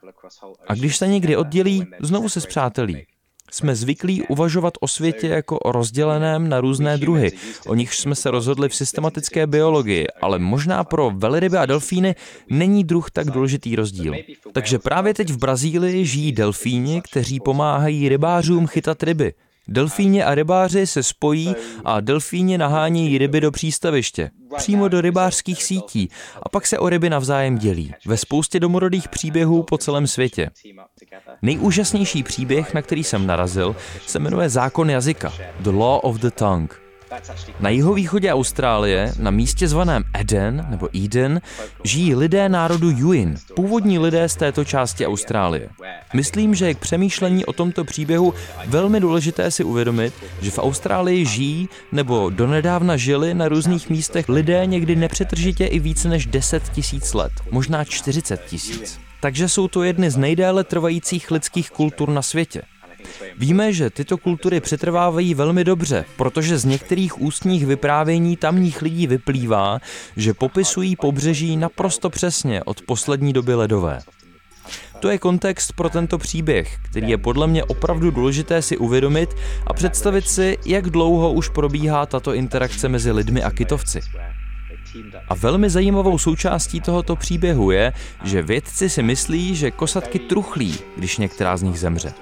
A 0.67 0.75
když 0.75 0.97
se 0.97 1.07
někdy 1.07 1.37
oddělí, 1.37 1.87
znovu 2.01 2.29
se 2.29 2.41
zpřátelí. 2.41 3.07
Jsme 3.53 3.77
zvyklí 3.77 4.23
uvažovat 4.23 4.75
o 4.81 4.89
světě 4.89 5.29
jako 5.29 5.59
o 5.59 5.73
rozděleném 5.73 6.49
na 6.49 6.61
různé 6.61 6.99
druhy, 6.99 7.33
o 7.67 7.75
nichž 7.75 7.99
jsme 7.99 8.15
se 8.15 8.31
rozhodli 8.31 8.69
v 8.69 8.75
systematické 8.75 9.47
biologii, 9.47 10.07
ale 10.23 10.39
možná 10.39 10.85
pro 10.85 11.11
veleryby 11.15 11.57
a 11.57 11.67
delfíny 11.67 12.15
není 12.51 12.85
druh 12.85 13.11
tak 13.11 13.31
důležitý 13.31 13.77
rozdíl. 13.77 14.15
Takže 14.53 14.79
právě 14.79 15.15
teď 15.15 15.31
v 15.31 15.39
Brazílii 15.39 16.07
žijí 16.07 16.33
delfíni, 16.33 17.03
kteří 17.03 17.41
pomáhají 17.41 18.09
rybářům 18.09 18.67
chytat 18.67 19.03
ryby. 19.03 19.35
Delfíni 19.69 20.23
a 20.23 20.35
rybáři 20.35 20.87
se 20.87 21.03
spojí 21.03 21.55
a 21.85 22.01
delfíni 22.01 22.59
nahánějí 22.59 23.19
ryby 23.19 23.41
do 23.41 23.51
přístaviště, 23.51 24.31
přímo 24.57 24.89
do 24.89 25.01
rybářských 25.01 25.63
sítí 25.63 26.09
a 26.43 26.49
pak 26.49 26.67
se 26.67 26.79
o 26.79 26.89
ryby 26.89 27.11
navzájem 27.11 27.59
dělí. 27.59 27.95
Ve 28.07 28.17
spoustě 28.17 28.61
domorodých 28.61 29.09
příběhů 29.09 29.63
po 29.63 29.79
celém 29.79 30.07
světě. 30.07 30.51
Nejúžasnější 31.43 32.23
příběh, 32.23 32.75
na 32.75 32.83
který 32.83 33.05
jsem 33.05 33.27
narazil, 33.27 33.77
se 34.07 34.19
jmenuje 34.19 34.49
Zákon 34.49 34.91
jazyka, 34.91 35.33
The 35.61 35.71
Law 35.71 36.01
of 36.03 36.17
the 36.17 36.31
Tongue. 36.31 36.80
Na 37.61 37.71
jihovýchodě 37.71 38.33
Austrálie, 38.33 39.13
na 39.19 39.31
místě 39.31 39.69
zvaném 39.69 40.05
Eden 40.15 40.67
nebo 40.71 40.89
Eden, 41.05 41.41
žijí 41.85 42.15
lidé 42.15 42.49
národu 42.49 42.91
Yuin, 42.91 43.35
původní 43.57 43.99
lidé 43.99 44.29
z 44.29 44.37
této 44.37 44.65
části 44.65 45.07
Austrálie. 45.07 45.69
Myslím, 46.15 46.55
že 46.55 46.67
je 46.67 46.75
k 46.75 46.79
přemýšlení 46.79 47.45
o 47.45 47.53
tomto 47.53 47.85
příběhu 47.85 48.35
velmi 48.67 49.01
důležité 49.01 49.51
si 49.51 49.65
uvědomit, 49.65 50.15
že 50.41 50.51
v 50.51 50.59
Austrálii 50.59 51.27
žijí 51.27 51.69
nebo 51.93 52.31
donedávna 52.31 52.97
žili 52.97 53.35
na 53.35 53.49
různých 53.49 53.91
místech 53.91 54.29
lidé 54.29 54.67
někdy 54.67 54.97
nepřetržitě 54.97 55.67
i 55.67 55.79
více 55.79 56.09
než 56.09 56.27
10 56.27 56.69
tisíc 56.69 57.15
let, 57.15 57.33
možná 57.51 57.85
40 57.85 58.45
tisíc. 58.45 59.01
Takže 59.21 59.49
jsou 59.49 59.69
to 59.69 59.83
jedny 59.83 60.11
z 60.11 60.17
nejdéle 60.17 60.65
trvajících 60.65 61.31
lidských 61.31 61.71
kultur 61.71 62.09
na 62.09 62.23
světě. 62.23 62.63
Víme, 63.39 63.73
že 63.73 63.91
tyto 63.91 64.19
kultury 64.19 64.61
přetrvávají 64.61 65.35
velmi 65.35 65.65
dobře, 65.65 66.05
protože 66.17 66.59
z 66.59 66.65
některých 66.65 67.21
ústních 67.21 67.67
vyprávění 67.67 68.37
tamních 68.37 68.83
lidí 68.83 69.07
vyplývá, 69.07 69.79
že 70.17 70.35
popisují 70.35 70.97
pobřeží 70.97 71.57
naprosto 71.57 72.11
přesně 72.11 72.65
od 72.65 72.83
poslední 72.83 73.33
doby 73.33 73.55
ledové. 73.55 74.01
To 75.01 75.09
je 75.09 75.19
kontext 75.19 75.73
pro 75.73 75.89
tento 75.89 76.19
příběh, 76.19 76.79
který 76.91 77.09
je 77.09 77.19
podle 77.19 77.47
mě 77.47 77.65
opravdu 77.65 78.11
důležité 78.11 78.63
si 78.63 78.77
uvědomit 78.77 79.31
a 79.67 79.73
představit 79.73 80.29
si, 80.29 80.59
jak 80.67 80.91
dlouho 80.91 81.33
už 81.33 81.49
probíhá 81.49 82.07
tato 82.07 82.35
interakce 82.35 82.89
mezi 82.89 83.13
lidmi 83.13 83.43
a 83.43 83.51
kytovci. 83.51 84.01
A 85.29 85.35
velmi 85.35 85.71
zajímavou 85.71 86.19
součástí 86.19 86.81
tohoto 86.81 87.17
příběhu 87.17 87.71
je, 87.71 87.93
že 88.25 88.43
vědci 88.43 88.89
si 88.89 89.03
myslí, 89.03 89.57
že 89.57 89.71
kosatky 89.71 90.19
truchlí, 90.19 90.79
když 90.97 91.19
některá 91.19 91.57
z 91.57 91.63
nich 91.63 91.79
zemře 91.79 92.13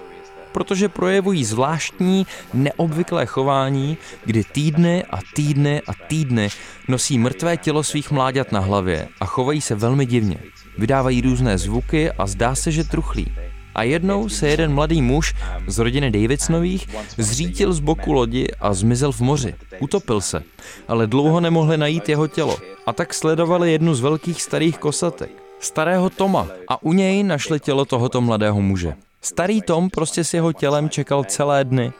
protože 0.53 0.89
projevují 0.89 1.45
zvláštní, 1.45 2.27
neobvyklé 2.55 3.27
chování, 3.27 3.97
kdy 4.25 4.45
týdny 4.45 5.05
a 5.11 5.19
týdny 5.35 5.83
a 5.87 5.93
týdny 6.09 6.49
nosí 6.89 7.19
mrtvé 7.19 7.57
tělo 7.57 7.83
svých 7.83 8.11
mláďat 8.11 8.53
na 8.53 8.61
hlavě 8.61 9.09
a 9.21 9.27
chovají 9.27 9.61
se 9.61 9.75
velmi 9.75 10.07
divně. 10.07 10.39
Vydávají 10.79 11.21
různé 11.21 11.59
zvuky 11.59 12.11
a 12.11 12.27
zdá 12.27 12.55
se, 12.55 12.73
že 12.73 12.85
truchlí. 12.85 13.27
A 13.75 13.83
jednou 13.83 14.29
se 14.29 14.49
jeden 14.49 14.75
mladý 14.75 15.03
muž 15.03 15.35
z 15.67 15.79
rodiny 15.79 16.11
Davidsonových 16.11 16.89
zřítil 17.17 17.73
z 17.73 17.81
boku 17.81 18.13
lodi 18.13 18.49
a 18.61 18.75
zmizel 18.75 19.13
v 19.13 19.21
moři. 19.21 19.55
Utopil 19.79 20.21
se, 20.21 20.43
ale 20.89 21.07
dlouho 21.07 21.41
nemohli 21.41 21.77
najít 21.77 22.09
jeho 22.09 22.27
tělo. 22.27 22.57
A 22.87 22.93
tak 22.93 23.15
sledovali 23.15 23.73
jednu 23.73 23.95
z 23.95 24.01
velkých 24.01 24.43
starých 24.43 24.79
kosatek, 24.79 25.31
starého 25.61 26.11
Toma, 26.11 26.47
a 26.69 26.83
u 26.83 26.93
něj 26.93 27.23
našli 27.23 27.61
tělo 27.61 27.85
tohoto 27.85 28.21
mladého 28.21 28.61
muže. 28.61 28.95
Starý 29.21 29.63
Tom 29.63 29.91
prostě 29.91 30.25
s 30.25 30.35
jeho 30.35 30.53
tělem 30.53 30.89
čekal 30.89 31.25
celé 31.25 31.65
dny, 31.65 31.93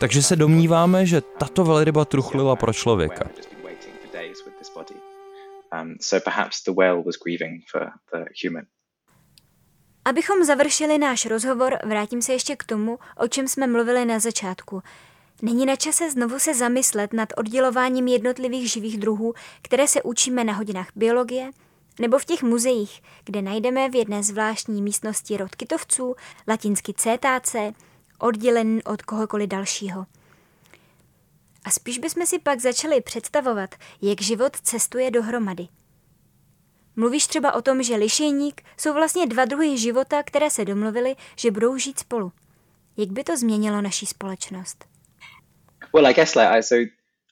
takže 0.00 0.22
se 0.22 0.36
domníváme, 0.36 1.06
že 1.06 1.20
tato 1.20 1.64
velryba 1.64 2.04
truchlila 2.04 2.56
pro 2.56 2.72
člověka. 2.72 3.30
Abychom 10.04 10.44
završili 10.44 10.98
náš 10.98 11.26
rozhovor, 11.26 11.78
vrátím 11.84 12.22
se 12.22 12.32
ještě 12.32 12.56
k 12.56 12.64
tomu, 12.64 12.98
o 13.16 13.28
čem 13.28 13.48
jsme 13.48 13.66
mluvili 13.66 14.04
na 14.04 14.18
začátku. 14.18 14.82
Není 15.42 15.66
na 15.66 15.76
čase 15.76 16.10
znovu 16.10 16.38
se 16.38 16.54
zamyslet 16.54 17.12
nad 17.12 17.28
oddělováním 17.36 18.08
jednotlivých 18.08 18.72
živých 18.72 18.98
druhů, 18.98 19.34
které 19.62 19.88
se 19.88 20.02
učíme 20.02 20.44
na 20.44 20.52
hodinách 20.52 20.88
biologie, 20.96 21.50
nebo 22.00 22.18
v 22.18 22.24
těch 22.24 22.42
muzeích, 22.42 23.02
kde 23.24 23.42
najdeme 23.42 23.90
v 23.90 23.94
jedné 23.94 24.22
zvláštní 24.22 24.82
místnosti 24.82 25.36
rod 25.36 25.54
kytovců, 25.54 26.14
latinsky 26.48 26.94
cetáce, 26.94 27.72
oddělen 28.18 28.80
od 28.84 29.02
kohokoliv 29.02 29.48
dalšího. 29.48 30.06
A 31.64 31.70
spíš 31.70 31.98
bychom 31.98 32.26
si 32.26 32.38
pak 32.38 32.60
začali 32.60 33.00
představovat, 33.00 33.74
jak 34.02 34.20
život 34.20 34.56
cestuje 34.56 35.10
dohromady. 35.10 35.68
Mluvíš 36.96 37.26
třeba 37.26 37.52
o 37.52 37.62
tom, 37.62 37.82
že 37.82 37.96
lišejník 37.96 38.62
jsou 38.76 38.92
vlastně 38.92 39.26
dva 39.26 39.44
druhy 39.44 39.78
života, 39.78 40.22
které 40.22 40.50
se 40.50 40.64
domluvily, 40.64 41.16
že 41.36 41.50
budou 41.50 41.76
žít 41.76 41.98
spolu. 41.98 42.32
Jak 42.96 43.08
by 43.08 43.24
to 43.24 43.36
změnilo 43.36 43.80
naší 43.80 44.06
společnost? 44.06 44.84
Well, 45.94 46.06
I 46.06 46.14
guess 46.14 46.34
like 46.34 46.48
I, 46.48 46.62
so 46.62 46.82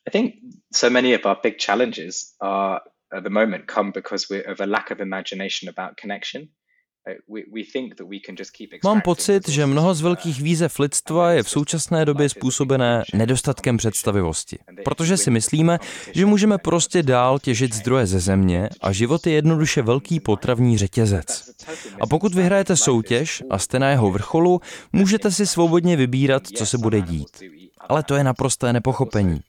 I 0.07 0.11
think 0.11 0.35
so 0.75 0.93
many 0.93 1.19
of 1.19 1.25
our 1.25 1.37
big 1.43 1.55
challenges 1.67 2.17
are 2.41 2.81
at 3.15 3.25
the 3.25 3.31
moment 3.31 3.65
come 3.75 3.93
because 3.95 4.27
we 4.31 4.45
of 4.53 4.61
a 4.61 4.67
lack 4.67 4.91
of 4.91 5.01
imagination 5.01 5.75
about 5.77 6.01
connection. 6.01 6.43
Uh, 6.43 7.15
Mám 8.85 9.01
pocit, 9.01 9.49
že 9.49 9.67
mnoho 9.67 9.95
z 9.95 10.01
velkých 10.01 10.43
výzev 10.43 10.79
lidstva 10.79 11.33
je 11.33 11.43
v 11.43 11.51
současné 11.51 12.05
době 12.05 12.29
způsobené 12.29 13.03
nedostatkem 13.15 13.77
představivosti. 13.77 14.59
Protože 14.85 15.17
si 15.17 15.31
myslíme, 15.31 15.79
že 16.15 16.27
můžeme 16.27 16.59
prostě 16.59 17.03
dál 17.03 17.39
těžit 17.39 17.75
zdroje 17.75 18.07
ze 18.07 18.21
země 18.21 18.69
a 18.81 18.93
život 18.93 19.27
je 19.27 19.33
jednoduše 19.33 19.83
velký 19.83 20.21
potravní 20.21 20.79
řetězec. 20.79 21.51
A 22.01 22.07
pokud 22.07 22.35
vyhrajete 22.35 22.77
soutěž 22.77 23.43
a 23.51 23.59
jste 23.59 23.79
na 23.79 23.91
jeho 23.91 24.11
vrcholu, 24.11 24.61
můžete 24.93 25.31
si 25.31 25.47
svobodně 25.47 25.97
vybírat, 25.97 26.47
co 26.47 26.67
se 26.67 26.79
bude 26.79 27.01
dít. 27.01 27.43
Ale 27.89 28.03
to 28.03 28.15
je 28.15 28.25
naprosté 28.25 28.73
nepochopení. 28.73 29.41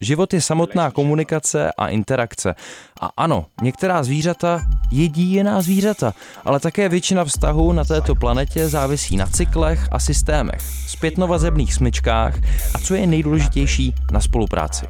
Život 0.00 0.34
je 0.34 0.40
samotná 0.40 0.90
komunikace 0.90 1.72
a 1.78 1.88
interakce. 1.88 2.54
A 3.00 3.10
ano, 3.16 3.46
některá 3.62 4.02
zvířata 4.02 4.60
jedí 4.90 5.22
jiná 5.22 5.62
zvířata, 5.62 6.14
ale 6.44 6.60
také 6.60 6.88
většina 6.88 7.24
vztahů 7.24 7.72
na 7.72 7.84
této 7.84 8.14
planetě 8.14 8.68
závisí 8.68 9.16
na 9.16 9.26
cyklech 9.26 9.88
a 9.92 9.98
systémech, 9.98 10.60
zpětnovazebných 10.88 11.74
smyčkách 11.74 12.34
a 12.74 12.78
co 12.78 12.94
je 12.94 13.06
nejdůležitější, 13.06 13.94
na 14.12 14.20
spolupráci. 14.20 14.86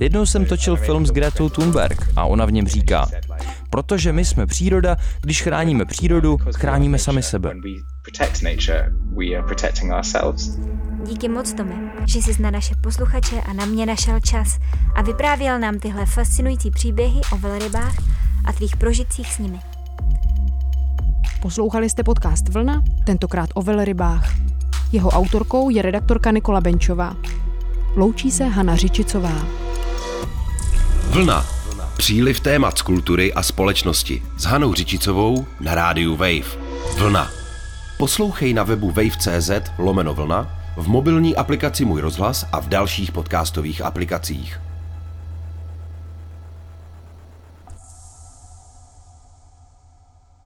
Jednou 0.00 0.26
jsem 0.26 0.44
točil 0.44 0.76
film 0.76 1.06
s 1.06 1.10
Gretou 1.10 1.48
Thunberg 1.48 2.06
a 2.16 2.24
ona 2.24 2.44
v 2.44 2.52
něm 2.52 2.68
říká, 2.68 3.08
protože 3.70 4.12
my 4.12 4.24
jsme 4.24 4.46
příroda, 4.46 4.96
když 5.20 5.42
chráníme 5.42 5.84
přírodu, 5.84 6.38
chráníme 6.56 6.98
sami 6.98 7.22
sebe. 7.22 7.54
Díky 11.06 11.28
moc, 11.28 11.52
Tome, 11.52 11.92
že 12.06 12.18
jsi 12.18 12.42
na 12.42 12.50
naše 12.50 12.74
posluchače 12.82 13.40
a 13.40 13.52
na 13.52 13.64
mě 13.64 13.86
našel 13.86 14.20
čas 14.20 14.58
a 14.94 15.02
vyprávěl 15.02 15.58
nám 15.58 15.78
tyhle 15.78 16.06
fascinující 16.06 16.70
příběhy 16.70 17.20
o 17.32 17.38
velrybách 17.38 17.94
a 18.44 18.52
tvých 18.52 18.76
prožitcích 18.76 19.32
s 19.32 19.38
nimi. 19.38 19.58
Poslouchali 21.42 21.90
jste 21.90 22.04
podcast 22.04 22.48
Vlna, 22.48 22.82
tentokrát 23.06 23.50
o 23.54 23.62
velrybách. 23.62 24.34
Jeho 24.92 25.10
autorkou 25.10 25.70
je 25.70 25.82
redaktorka 25.82 26.30
Nikola 26.30 26.60
Benčová. 26.60 27.16
Loučí 27.96 28.30
se 28.30 28.44
Hana 28.44 28.76
Řičicová. 28.76 29.46
Vlna. 31.10 31.46
Příliv 31.96 32.40
témat 32.40 32.78
z 32.78 32.82
kultury 32.82 33.32
a 33.32 33.42
společnosti 33.42 34.22
s 34.38 34.44
Hanou 34.44 34.74
Řičicovou 34.74 35.46
na 35.60 35.74
rádiu 35.74 36.16
Wave. 36.16 36.66
Vlna. 36.98 37.45
Poslouchej 37.96 38.54
na 38.54 38.62
webu 38.62 38.90
wave.cz 38.90 39.50
lomeno 39.78 40.14
vlna, 40.14 40.58
v 40.76 40.88
mobilní 40.88 41.36
aplikaci 41.36 41.84
Můj 41.84 42.00
rozhlas 42.00 42.46
a 42.52 42.60
v 42.60 42.68
dalších 42.68 43.12
podcastových 43.12 43.80
aplikacích. 43.80 44.65